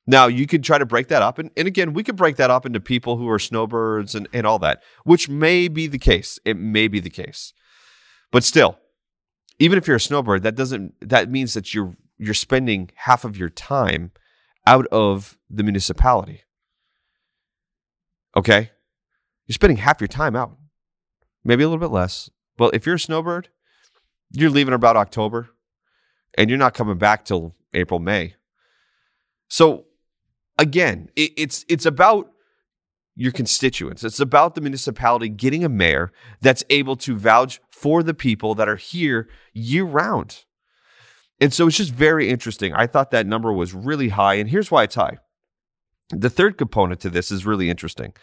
Now 0.06 0.28
you 0.28 0.48
could 0.48 0.64
try 0.64 0.78
to 0.78 0.86
break 0.86 1.08
that 1.08 1.22
up. 1.22 1.40
And, 1.40 1.50
and 1.56 1.68
again, 1.68 1.94
we 1.94 2.04
could 2.04 2.16
break 2.16 2.36
that 2.36 2.52
up 2.52 2.66
into 2.66 2.80
people 2.80 3.18
who 3.18 3.30
are 3.30 3.40
snowbirds 3.40 4.16
and, 4.16 4.28
and 4.34 4.46
all 4.46 4.60
that, 4.60 4.82
which 5.04 5.30
may 5.30 5.68
be 5.68 5.88
the 5.88 5.98
case. 5.98 6.40
It 6.44 6.58
may 6.58 6.88
be 6.88 7.00
the 7.00 7.10
case. 7.10 7.54
But 8.32 8.44
still, 8.44 8.80
even 9.60 9.78
if 9.78 9.88
you're 9.88 9.98
a 9.98 10.02
snowbird, 10.02 10.44
that 10.44 10.56
doesn't 10.56 10.96
that 11.02 11.30
means 11.30 11.54
that 11.54 11.74
you're 11.74 11.96
you're 12.18 12.34
spending 12.34 12.90
half 12.96 13.24
of 13.24 13.38
your 13.38 13.50
time 13.50 14.12
out 14.66 14.88
of 14.88 15.38
the 15.50 15.64
municipality. 15.64 16.42
Okay? 18.36 18.72
You're 19.46 19.54
spending 19.54 19.78
half 19.78 20.02
your 20.02 20.08
time 20.08 20.36
out. 20.36 20.58
Maybe 21.44 21.64
a 21.64 21.68
little 21.68 21.80
bit 21.80 21.94
less. 21.94 22.30
Well, 22.58 22.72
if 22.74 22.86
you're 22.86 22.96
a 22.96 23.00
snowbird, 23.00 23.50
you're 24.32 24.50
leaving 24.50 24.74
about 24.74 24.96
October 24.96 25.50
and 26.38 26.50
you're 26.50 26.60
not 26.60 26.74
coming 26.74 26.98
back 26.98 27.26
till 27.26 27.56
April, 27.74 28.00
May. 28.00 28.36
So 29.50 29.86
again, 30.64 31.10
it, 31.16 31.32
it's 31.38 31.66
it's 31.68 31.86
about 31.86 32.32
your 33.16 33.32
constituents. 33.32 34.04
It's 34.04 34.20
about 34.20 34.56
the 34.56 34.62
municipality 34.62 35.30
getting 35.30 35.64
a 35.64 35.70
mayor 35.70 36.12
that's 36.42 36.64
able 36.72 36.96
to 36.98 37.16
vouch 37.16 37.60
for 37.70 38.02
the 38.02 38.16
people 38.16 38.56
that 38.56 38.68
are 38.68 38.76
here 38.76 39.30
year 39.54 39.84
round. 39.84 40.46
And 41.40 41.54
so 41.54 41.68
it's 41.68 41.78
just 41.78 41.94
very 41.94 42.30
interesting. 42.30 42.74
I 42.74 42.88
thought 42.88 43.12
that 43.12 43.28
number 43.28 43.54
was 43.54 43.74
really 43.74 44.10
high. 44.10 44.36
And 44.36 44.50
here's 44.50 44.72
why 44.72 44.84
it's 44.84 44.96
high. 44.96 45.18
The 46.10 46.30
third 46.30 46.58
component 46.58 47.02
to 47.02 47.10
this 47.10 47.32
is 47.32 47.46
really 47.46 47.70
interesting 47.70 48.14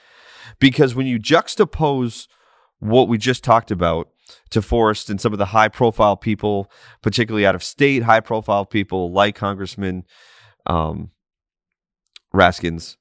because 0.59 0.95
when 0.95 1.07
you 1.07 1.19
juxtapose 1.19 2.27
what 2.79 3.09
we 3.09 3.19
just 3.19 3.45
talked 3.45 3.71
about 3.71 4.09
to 4.51 4.63
Forrest 4.63 5.11
and 5.11 5.21
some 5.21 5.33
of 5.33 5.39
the 5.39 5.47
high 5.47 5.69
profile 5.69 6.17
people, 6.17 6.71
particularly 7.03 7.47
out 7.47 7.55
of 7.55 7.63
state, 7.63 8.03
high 8.03 8.21
profile 8.21 8.65
people 8.65 9.13
like 9.13 9.35
Congressman 9.35 10.05
um, 10.67 11.11
Raskins. 12.33 12.97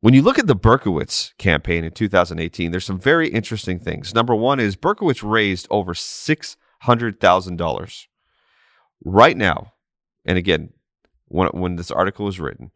When 0.00 0.14
you 0.14 0.22
look 0.22 0.38
at 0.38 0.46
the 0.48 0.56
Berkowitz 0.56 1.36
campaign 1.38 1.84
in 1.84 1.92
2018, 1.92 2.72
there's 2.72 2.84
some 2.84 2.98
very 2.98 3.28
interesting 3.28 3.78
things. 3.78 4.12
Number 4.14 4.34
one 4.34 4.58
is 4.58 4.74
Berkowitz 4.74 5.22
raised 5.22 5.68
over 5.70 5.94
$600,000 5.94 8.06
right 9.04 9.36
now. 9.36 9.74
And 10.24 10.38
again, 10.38 10.72
when, 11.26 11.46
when 11.48 11.76
this 11.76 11.92
article 11.92 12.24
was 12.24 12.40
written, 12.40 12.72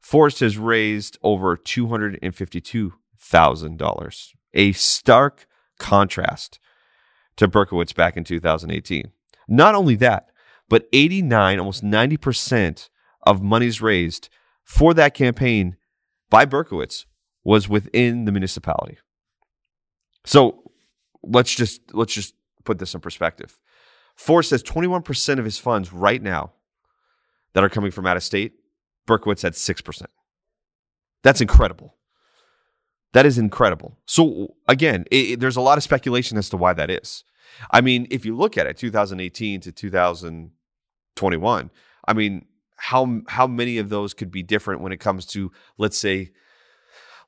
Forrest 0.00 0.40
has 0.40 0.58
raised 0.58 1.18
over 1.22 1.56
$252,000, 1.56 4.28
a 4.54 4.72
stark 4.72 5.46
contrast 5.78 6.58
to 7.36 7.46
Berkowitz 7.48 7.94
back 7.94 8.16
in 8.16 8.24
2018. 8.24 9.12
Not 9.48 9.74
only 9.74 9.94
that, 9.96 10.30
but 10.68 10.88
89, 10.92 11.58
almost 11.58 11.84
90% 11.84 12.88
of 13.26 13.42
monies 13.42 13.82
raised 13.82 14.28
for 14.62 14.94
that 14.94 15.14
campaign 15.14 15.76
by 16.30 16.46
Berkowitz 16.46 17.04
was 17.44 17.68
within 17.68 18.24
the 18.24 18.32
municipality. 18.32 18.98
So 20.24 20.72
let's 21.22 21.54
just 21.54 21.80
let's 21.92 22.12
just 22.12 22.34
put 22.64 22.78
this 22.78 22.94
in 22.94 23.00
perspective. 23.00 23.60
Forrest 24.16 24.48
says 24.50 24.62
21% 24.62 25.38
of 25.38 25.44
his 25.44 25.58
funds 25.58 25.92
right 25.92 26.22
now 26.22 26.52
that 27.52 27.62
are 27.62 27.68
coming 27.68 27.90
from 27.90 28.06
out 28.06 28.16
of 28.16 28.22
state, 28.22 28.54
Berkowitz 29.06 29.42
had 29.42 29.52
6%. 29.52 30.06
That's 31.22 31.42
incredible. 31.42 31.94
That 33.12 33.26
is 33.26 33.36
incredible. 33.38 33.98
So 34.06 34.54
again, 34.68 35.04
it, 35.10 35.38
there's 35.38 35.56
a 35.56 35.60
lot 35.60 35.78
of 35.78 35.84
speculation 35.84 36.38
as 36.38 36.48
to 36.50 36.56
why 36.56 36.72
that 36.72 36.90
is. 36.90 37.24
I 37.70 37.80
mean, 37.82 38.06
if 38.10 38.24
you 38.24 38.36
look 38.36 38.58
at 38.58 38.66
it, 38.66 38.76
2018 38.76 39.60
to 39.60 39.72
2021, 39.72 41.70
I 42.08 42.12
mean, 42.12 42.46
how 42.76 43.20
how 43.28 43.46
many 43.46 43.78
of 43.78 43.88
those 43.88 44.14
could 44.14 44.30
be 44.30 44.42
different 44.42 44.80
when 44.80 44.92
it 44.92 45.00
comes 45.00 45.26
to 45.26 45.50
let's 45.78 45.98
say 45.98 46.30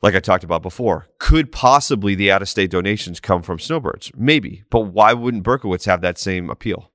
like 0.00 0.14
I 0.14 0.20
talked 0.20 0.44
about 0.44 0.62
before, 0.62 1.08
could 1.18 1.50
possibly 1.50 2.14
the 2.14 2.30
out 2.30 2.40
of 2.40 2.48
state 2.48 2.70
donations 2.70 3.18
come 3.18 3.42
from 3.42 3.58
snowbirds? 3.58 4.12
Maybe, 4.16 4.62
but 4.70 4.80
why 4.80 5.12
wouldn't 5.12 5.42
Berkowitz 5.42 5.86
have 5.86 6.02
that 6.02 6.18
same 6.18 6.50
appeal? 6.50 6.92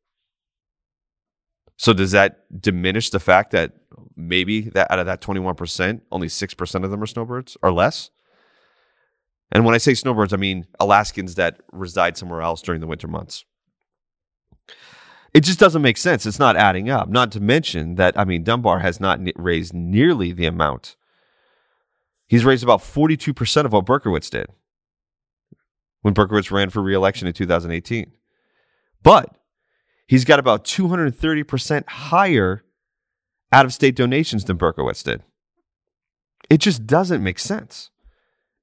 So 1.76 1.92
does 1.92 2.12
that 2.12 2.46
diminish 2.62 3.10
the 3.10 3.20
fact 3.20 3.52
that 3.52 3.74
maybe 4.16 4.62
that 4.70 4.92
out 4.92 5.00
of 5.00 5.06
that 5.06 5.22
21%, 5.22 6.02
only 6.12 6.28
6% 6.28 6.84
of 6.84 6.92
them 6.92 7.04
are 7.04 7.08
snowbirds 7.08 7.58
or 7.62 7.72
less. 7.72 8.10
And 9.52 9.66
when 9.66 9.76
I 9.76 9.80
say 9.80 9.94
snowbirds, 9.94 10.34
I 10.34 10.38
mean 10.38 10.66
Alaskans 10.80 11.36
that 11.36 11.62
reside 11.72 12.18
somewhere 12.18 12.42
else 12.42 12.62
during 12.62 12.82
the 12.82 12.88
winter 12.88 13.08
months. 13.08 13.46
It 15.34 15.42
just 15.42 15.60
doesn't 15.60 15.82
make 15.82 15.98
sense. 15.98 16.26
It's 16.26 16.40
not 16.40 16.56
adding 16.56 16.90
up. 16.90 17.10
Not 17.10 17.32
to 17.32 17.40
mention 17.40 17.96
that, 17.96 18.18
I 18.18 18.24
mean, 18.24 18.44
Dunbar 18.44 18.80
has 18.80 19.00
not 19.00 19.20
raised 19.36 19.74
nearly 19.74 20.32
the 20.32 20.46
amount. 20.46 20.96
He's 22.28 22.46
raised 22.46 22.64
about 22.64 22.82
42% 22.82 23.66
of 23.66 23.74
what 23.74 23.86
Berkowitz 23.86 24.30
did 24.30 24.48
when 26.02 26.14
Berkowitz 26.14 26.52
ran 26.52 26.70
for 26.70 26.82
reelection 26.82 27.28
in 27.28 27.34
2018. 27.34 28.12
But 29.02 29.36
he's 30.08 30.26
got 30.26 30.40
about 30.40 30.66
230% 30.66 31.90
higher 31.90 32.64
out 33.52 33.66
of 33.66 33.74
state 33.74 33.96
donations 33.96 34.46
than 34.46 34.58
Berkowitz 34.58 35.04
did. 35.04 35.24
It 36.50 36.60
just 36.60 36.86
doesn't 36.86 37.24
make 37.24 37.40
sense. 37.40 37.90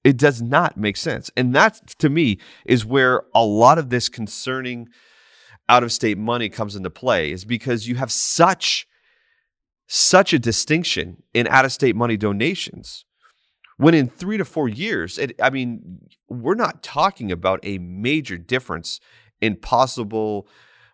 It 0.05 0.17
does 0.17 0.41
not 0.41 0.77
make 0.77 0.97
sense. 0.97 1.31
And 1.37 1.55
that, 1.55 1.89
to 1.99 2.09
me, 2.09 2.39
is 2.65 2.87
where 2.87 3.23
a 3.35 3.45
lot 3.45 3.79
of 3.79 3.91
this 3.91 4.09
concerning 4.09 4.89
out 5.71 5.85
of 5.85 5.93
state 5.93 6.19
money 6.19 6.49
comes 6.49 6.75
into 6.75 6.91
play, 6.91 7.31
is 7.31 7.45
because 7.45 7.87
you 7.89 7.95
have 7.95 8.11
such, 8.11 8.89
such 9.87 10.33
a 10.33 10.39
distinction 10.39 11.23
in 11.33 11.47
out 11.47 11.65
of 11.65 11.73
state 11.73 11.95
money 11.95 12.17
donations. 12.17 13.05
When 13.77 13.95
in 13.95 14.09
three 14.09 14.37
to 14.37 14.45
four 14.45 14.69
years, 14.69 15.17
it, 15.17 15.41
I 15.41 15.49
mean, 15.51 16.01
we're 16.29 16.57
not 16.67 16.83
talking 16.83 17.33
about 17.33 17.61
a 17.63 17.79
major 17.79 18.37
difference 18.37 19.01
in 19.41 19.57
possible 19.57 20.49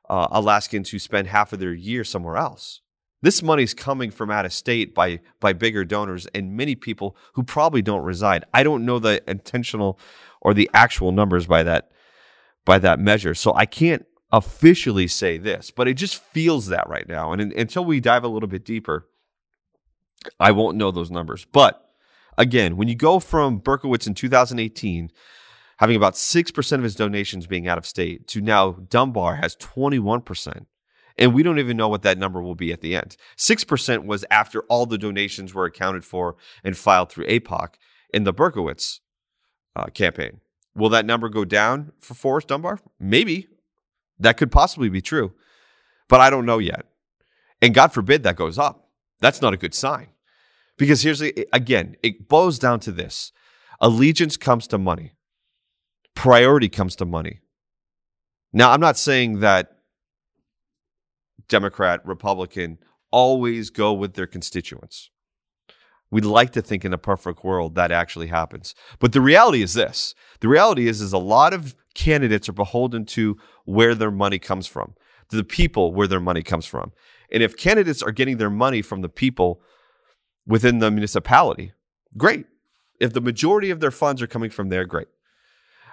uh, 0.08 0.28
Alaskans 0.30 0.90
who 0.90 0.98
spend 0.98 1.26
half 1.26 1.52
of 1.52 1.58
their 1.58 1.74
year 1.74 2.04
somewhere 2.04 2.36
else. 2.36 2.82
This 3.22 3.42
money's 3.42 3.74
coming 3.74 4.10
from 4.10 4.30
out 4.30 4.44
of 4.44 4.52
state 4.52 4.94
by 4.94 5.20
by 5.40 5.52
bigger 5.52 5.84
donors 5.84 6.26
and 6.34 6.56
many 6.56 6.74
people 6.76 7.16
who 7.32 7.42
probably 7.42 7.82
don't 7.82 8.04
reside. 8.04 8.44
I 8.52 8.62
don't 8.62 8.84
know 8.84 8.98
the 8.98 9.22
intentional 9.28 9.98
or 10.42 10.54
the 10.54 10.70
actual 10.74 11.10
numbers 11.12 11.46
by 11.46 11.62
that 11.64 11.90
by 12.64 12.78
that 12.78 13.00
measure. 13.00 13.34
So 13.34 13.54
I 13.54 13.66
can't 13.66 14.04
officially 14.32 15.06
say 15.06 15.38
this, 15.38 15.70
but 15.70 15.88
it 15.88 15.94
just 15.94 16.16
feels 16.16 16.66
that 16.66 16.88
right 16.88 17.08
now. 17.08 17.32
And 17.32 17.40
in, 17.40 17.58
until 17.58 17.84
we 17.84 18.00
dive 18.00 18.24
a 18.24 18.28
little 18.28 18.48
bit 18.48 18.64
deeper, 18.64 19.08
I 20.40 20.52
won't 20.52 20.76
know 20.76 20.90
those 20.90 21.10
numbers. 21.10 21.46
But 21.50 21.84
again, 22.36 22.76
when 22.76 22.88
you 22.88 22.94
go 22.94 23.20
from 23.20 23.60
Berkowitz 23.60 24.06
in 24.06 24.14
2018 24.14 25.10
having 25.78 25.96
about 25.96 26.14
6% 26.14 26.72
of 26.72 26.82
his 26.82 26.94
donations 26.94 27.46
being 27.46 27.68
out 27.68 27.78
of 27.78 27.86
state 27.86 28.26
to 28.28 28.40
now 28.40 28.72
Dunbar 28.72 29.36
has 29.36 29.56
21%. 29.56 30.66
And 31.18 31.32
we 31.32 31.42
don't 31.42 31.58
even 31.58 31.78
know 31.78 31.88
what 31.88 32.02
that 32.02 32.18
number 32.18 32.42
will 32.42 32.54
be 32.54 32.72
at 32.72 32.82
the 32.82 32.94
end. 32.94 33.16
6% 33.38 34.04
was 34.04 34.24
after 34.30 34.62
all 34.64 34.84
the 34.84 34.98
donations 34.98 35.54
were 35.54 35.64
accounted 35.64 36.04
for 36.04 36.36
and 36.62 36.76
filed 36.76 37.10
through 37.10 37.26
APOC 37.26 37.74
in 38.12 38.24
the 38.24 38.34
Berkowitz 38.34 39.00
uh, 39.74 39.86
campaign. 39.86 40.40
Will 40.74 40.90
that 40.90 41.06
number 41.06 41.30
go 41.30 41.46
down 41.46 41.92
for 41.98 42.12
Forrest 42.12 42.48
Dunbar? 42.48 42.80
Maybe. 43.00 43.48
That 44.18 44.36
could 44.36 44.50
possibly 44.50 44.88
be 44.88 45.00
true. 45.00 45.34
But 46.08 46.20
I 46.20 46.30
don't 46.30 46.46
know 46.46 46.58
yet. 46.58 46.86
And 47.60 47.74
God 47.74 47.92
forbid 47.92 48.22
that 48.22 48.36
goes 48.36 48.58
up. 48.58 48.88
That's 49.20 49.42
not 49.42 49.54
a 49.54 49.56
good 49.56 49.74
sign. 49.74 50.08
Because 50.78 51.02
here's 51.02 51.20
the, 51.20 51.48
again, 51.52 51.96
it 52.02 52.28
boils 52.28 52.58
down 52.58 52.80
to 52.80 52.92
this 52.92 53.32
allegiance 53.80 54.36
comes 54.36 54.66
to 54.68 54.78
money, 54.78 55.12
priority 56.14 56.68
comes 56.68 56.96
to 56.96 57.04
money. 57.04 57.40
Now, 58.52 58.72
I'm 58.72 58.80
not 58.80 58.96
saying 58.96 59.40
that 59.40 59.78
Democrat, 61.48 62.00
Republican, 62.04 62.78
always 63.10 63.70
go 63.70 63.92
with 63.92 64.14
their 64.14 64.26
constituents. 64.26 65.10
We'd 66.10 66.24
like 66.24 66.52
to 66.52 66.62
think 66.62 66.84
in 66.84 66.92
a 66.92 66.98
perfect 66.98 67.44
world 67.44 67.74
that 67.74 67.90
actually 67.90 68.28
happens. 68.28 68.74
But 68.98 69.12
the 69.12 69.20
reality 69.20 69.62
is 69.62 69.74
this. 69.74 70.14
The 70.40 70.48
reality 70.48 70.88
is 70.88 71.00
is 71.00 71.12
a 71.12 71.18
lot 71.18 71.52
of 71.52 71.74
candidates 71.96 72.48
are 72.48 72.52
beholden 72.52 73.04
to 73.06 73.36
where 73.64 73.94
their 73.94 74.10
money 74.10 74.38
comes 74.38 74.66
from, 74.66 74.94
to 75.30 75.36
the 75.36 75.42
people 75.42 75.92
where 75.92 76.06
their 76.06 76.20
money 76.20 76.42
comes 76.42 76.66
from. 76.66 76.92
And 77.32 77.42
if 77.42 77.56
candidates 77.56 78.02
are 78.02 78.12
getting 78.12 78.36
their 78.36 78.50
money 78.50 78.82
from 78.82 79.00
the 79.00 79.08
people 79.08 79.62
within 80.46 80.78
the 80.78 80.90
municipality, 80.90 81.72
great. 82.16 82.44
If 83.00 83.12
the 83.12 83.20
majority 83.20 83.70
of 83.70 83.80
their 83.80 83.90
funds 83.90 84.22
are 84.22 84.26
coming 84.26 84.50
from 84.50 84.68
there, 84.68 84.84
great. 84.84 85.08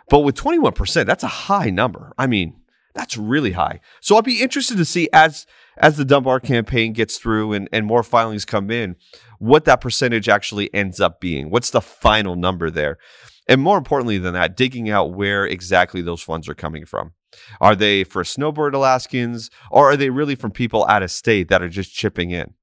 But 0.09 0.19
with 0.19 0.35
21%, 0.35 1.05
that's 1.05 1.23
a 1.23 1.27
high 1.27 1.69
number. 1.69 2.13
I 2.17 2.27
mean, 2.27 2.61
that's 2.93 3.17
really 3.17 3.53
high. 3.53 3.79
So 4.01 4.15
I'll 4.15 4.21
be 4.21 4.41
interested 4.41 4.77
to 4.77 4.85
see 4.85 5.09
as 5.11 5.47
as 5.77 5.97
the 5.97 6.05
Dunbar 6.05 6.39
campaign 6.39 6.93
gets 6.93 7.17
through 7.17 7.53
and, 7.53 7.67
and 7.71 7.87
more 7.87 8.03
filings 8.03 8.45
come 8.45 8.69
in, 8.69 8.95
what 9.39 9.65
that 9.65 9.81
percentage 9.81 10.29
actually 10.29 10.71
ends 10.71 10.99
up 10.99 11.19
being. 11.19 11.49
What's 11.49 11.71
the 11.71 11.81
final 11.81 12.35
number 12.35 12.69
there? 12.69 12.99
And 13.47 13.61
more 13.61 13.77
importantly 13.77 14.17
than 14.17 14.33
that, 14.33 14.55
digging 14.55 14.89
out 14.89 15.13
where 15.13 15.45
exactly 15.45 16.01
those 16.01 16.21
funds 16.21 16.47
are 16.47 16.55
coming 16.55 16.85
from. 16.85 17.13
Are 17.59 17.75
they 17.75 18.03
for 18.03 18.23
snowbird 18.23 18.75
Alaskans 18.75 19.49
or 19.71 19.91
are 19.91 19.97
they 19.97 20.09
really 20.09 20.35
from 20.35 20.51
people 20.51 20.85
out 20.85 21.03
of 21.03 21.11
state 21.11 21.49
that 21.49 21.61
are 21.61 21.69
just 21.69 21.93
chipping 21.93 22.31
in? 22.31 22.53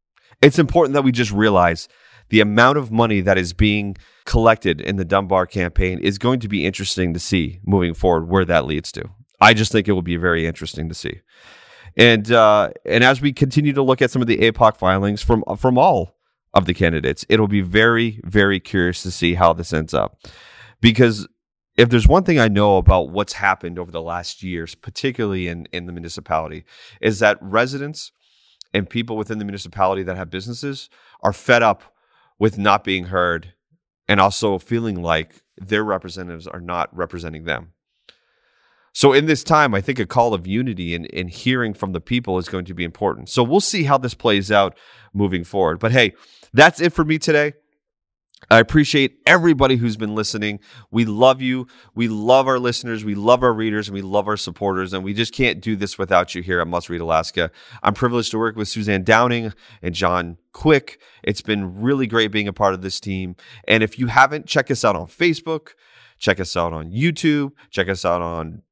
It's 0.40 0.58
important 0.58 0.94
that 0.94 1.02
we 1.02 1.12
just 1.12 1.32
realize 1.32 1.88
the 2.30 2.40
amount 2.40 2.78
of 2.78 2.90
money 2.90 3.20
that 3.20 3.36
is 3.36 3.52
being 3.52 3.96
collected 4.24 4.80
in 4.80 4.96
the 4.96 5.04
Dunbar 5.04 5.46
campaign 5.46 5.98
is 5.98 6.18
going 6.18 6.40
to 6.40 6.48
be 6.48 6.64
interesting 6.64 7.12
to 7.12 7.20
see 7.20 7.60
moving 7.64 7.94
forward 7.94 8.28
where 8.28 8.44
that 8.44 8.64
leads 8.64 8.92
to. 8.92 9.04
I 9.40 9.54
just 9.54 9.72
think 9.72 9.88
it 9.88 9.92
will 9.92 10.02
be 10.02 10.16
very 10.16 10.46
interesting 10.46 10.88
to 10.88 10.94
see. 10.94 11.20
And 11.96 12.30
uh, 12.30 12.70
and 12.86 13.02
as 13.02 13.20
we 13.20 13.32
continue 13.32 13.72
to 13.72 13.82
look 13.82 14.00
at 14.00 14.10
some 14.10 14.22
of 14.22 14.28
the 14.28 14.38
APOC 14.38 14.76
filings 14.76 15.22
from 15.22 15.42
from 15.58 15.76
all 15.76 16.16
of 16.54 16.66
the 16.66 16.74
candidates, 16.74 17.26
it'll 17.28 17.48
be 17.48 17.62
very 17.62 18.20
very 18.24 18.60
curious 18.60 19.02
to 19.02 19.10
see 19.10 19.34
how 19.34 19.52
this 19.52 19.72
ends 19.72 19.92
up. 19.92 20.18
Because 20.80 21.28
if 21.76 21.88
there's 21.88 22.08
one 22.08 22.24
thing 22.24 22.38
I 22.38 22.48
know 22.48 22.76
about 22.76 23.10
what's 23.10 23.34
happened 23.34 23.78
over 23.78 23.90
the 23.90 24.02
last 24.02 24.42
years, 24.42 24.74
particularly 24.74 25.48
in 25.48 25.66
in 25.72 25.86
the 25.86 25.92
municipality, 25.92 26.64
is 27.00 27.18
that 27.20 27.38
residents 27.40 28.12
and 28.72 28.88
people 28.88 29.16
within 29.16 29.38
the 29.38 29.44
municipality 29.44 30.02
that 30.02 30.16
have 30.16 30.30
businesses 30.30 30.88
are 31.22 31.32
fed 31.32 31.62
up 31.62 31.94
with 32.38 32.58
not 32.58 32.84
being 32.84 33.06
heard 33.06 33.54
and 34.08 34.20
also 34.20 34.58
feeling 34.58 35.02
like 35.02 35.42
their 35.56 35.84
representatives 35.84 36.46
are 36.46 36.60
not 36.60 36.94
representing 36.96 37.44
them. 37.44 37.72
So 38.92 39.12
in 39.12 39.26
this 39.26 39.44
time, 39.44 39.74
I 39.74 39.80
think 39.80 39.98
a 39.98 40.06
call 40.06 40.34
of 40.34 40.46
unity 40.46 40.94
and, 40.94 41.08
and 41.12 41.30
hearing 41.30 41.74
from 41.74 41.92
the 41.92 42.00
people 42.00 42.38
is 42.38 42.48
going 42.48 42.64
to 42.64 42.74
be 42.74 42.82
important. 42.82 43.28
So 43.28 43.42
we'll 43.44 43.60
see 43.60 43.84
how 43.84 43.98
this 43.98 44.14
plays 44.14 44.50
out 44.50 44.76
moving 45.14 45.44
forward. 45.44 45.78
But 45.78 45.92
hey, 45.92 46.14
that's 46.52 46.80
it 46.80 46.92
for 46.92 47.04
me 47.04 47.18
today. 47.18 47.52
I 48.48 48.58
appreciate 48.58 49.18
everybody 49.26 49.76
who's 49.76 49.96
been 49.96 50.14
listening. 50.14 50.60
We 50.90 51.04
love 51.04 51.42
you. 51.42 51.66
We 51.94 52.08
love 52.08 52.48
our 52.48 52.58
listeners. 52.58 53.04
We 53.04 53.14
love 53.14 53.42
our 53.42 53.52
readers 53.52 53.88
and 53.88 53.94
we 53.94 54.02
love 54.02 54.26
our 54.26 54.36
supporters. 54.36 54.92
And 54.92 55.04
we 55.04 55.14
just 55.14 55.34
can't 55.34 55.60
do 55.60 55.76
this 55.76 55.98
without 55.98 56.34
you 56.34 56.42
here 56.42 56.60
at 56.60 56.66
Must 56.66 56.88
Read 56.88 57.00
Alaska. 57.00 57.50
I'm 57.82 57.94
privileged 57.94 58.30
to 58.32 58.38
work 58.38 58.56
with 58.56 58.68
Suzanne 58.68 59.04
Downing 59.04 59.52
and 59.82 59.94
John 59.94 60.38
Quick. 60.52 61.00
It's 61.22 61.42
been 61.42 61.80
really 61.80 62.06
great 62.06 62.28
being 62.32 62.48
a 62.48 62.52
part 62.52 62.74
of 62.74 62.82
this 62.82 62.98
team. 62.98 63.36
And 63.68 63.82
if 63.82 63.98
you 63.98 64.06
haven't, 64.06 64.46
check 64.46 64.70
us 64.70 64.84
out 64.84 64.96
on 64.96 65.06
Facebook. 65.06 65.74
Check 66.18 66.40
us 66.40 66.56
out 66.56 66.72
on 66.72 66.90
YouTube. 66.90 67.52
Check 67.70 67.88
us 67.88 68.04
out 68.04 68.22
on 68.22 68.62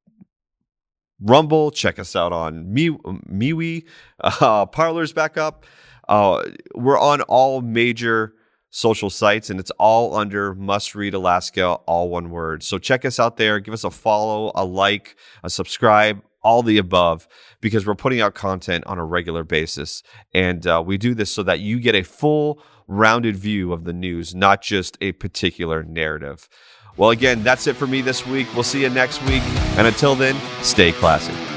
Rumble. 1.20 1.70
Check 1.70 1.98
us 1.98 2.16
out 2.16 2.32
on 2.32 2.66
MeWe. 2.74 3.84
Uh, 4.20 4.66
Parler's 4.66 5.12
back 5.12 5.36
up. 5.36 5.64
Uh, 6.08 6.42
we're 6.74 6.98
on 6.98 7.20
all 7.22 7.60
major 7.60 8.34
social 8.70 9.10
sites 9.10 9.50
and 9.50 9.58
it's 9.58 9.70
all 9.72 10.14
under 10.14 10.54
Must 10.54 10.94
Read 10.94 11.14
Alaska, 11.14 11.66
all 11.86 12.08
one 12.08 12.30
word. 12.30 12.62
So 12.62 12.78
check 12.78 13.04
us 13.04 13.18
out 13.18 13.36
there. 13.36 13.60
Give 13.60 13.74
us 13.74 13.84
a 13.84 13.90
follow, 13.90 14.52
a 14.54 14.64
like, 14.64 15.16
a 15.42 15.50
subscribe, 15.50 16.22
all 16.42 16.62
the 16.62 16.78
above, 16.78 17.26
because 17.60 17.86
we're 17.86 17.94
putting 17.94 18.20
out 18.20 18.34
content 18.34 18.84
on 18.86 18.98
a 18.98 19.04
regular 19.04 19.44
basis. 19.44 20.02
And 20.32 20.66
uh, 20.66 20.82
we 20.84 20.98
do 20.98 21.14
this 21.14 21.30
so 21.30 21.42
that 21.42 21.60
you 21.60 21.80
get 21.80 21.94
a 21.94 22.02
full, 22.02 22.62
rounded 22.86 23.36
view 23.36 23.72
of 23.72 23.84
the 23.84 23.92
news, 23.92 24.34
not 24.34 24.62
just 24.62 24.96
a 25.00 25.12
particular 25.12 25.82
narrative. 25.82 26.48
Well, 26.96 27.10
again, 27.10 27.44
that's 27.44 27.66
it 27.66 27.76
for 27.76 27.86
me 27.86 28.00
this 28.00 28.26
week. 28.26 28.48
We'll 28.54 28.64
see 28.64 28.82
you 28.82 28.90
next 28.90 29.22
week. 29.22 29.42
And 29.76 29.86
until 29.86 30.14
then, 30.14 30.36
stay 30.62 30.92
classy. 30.92 31.47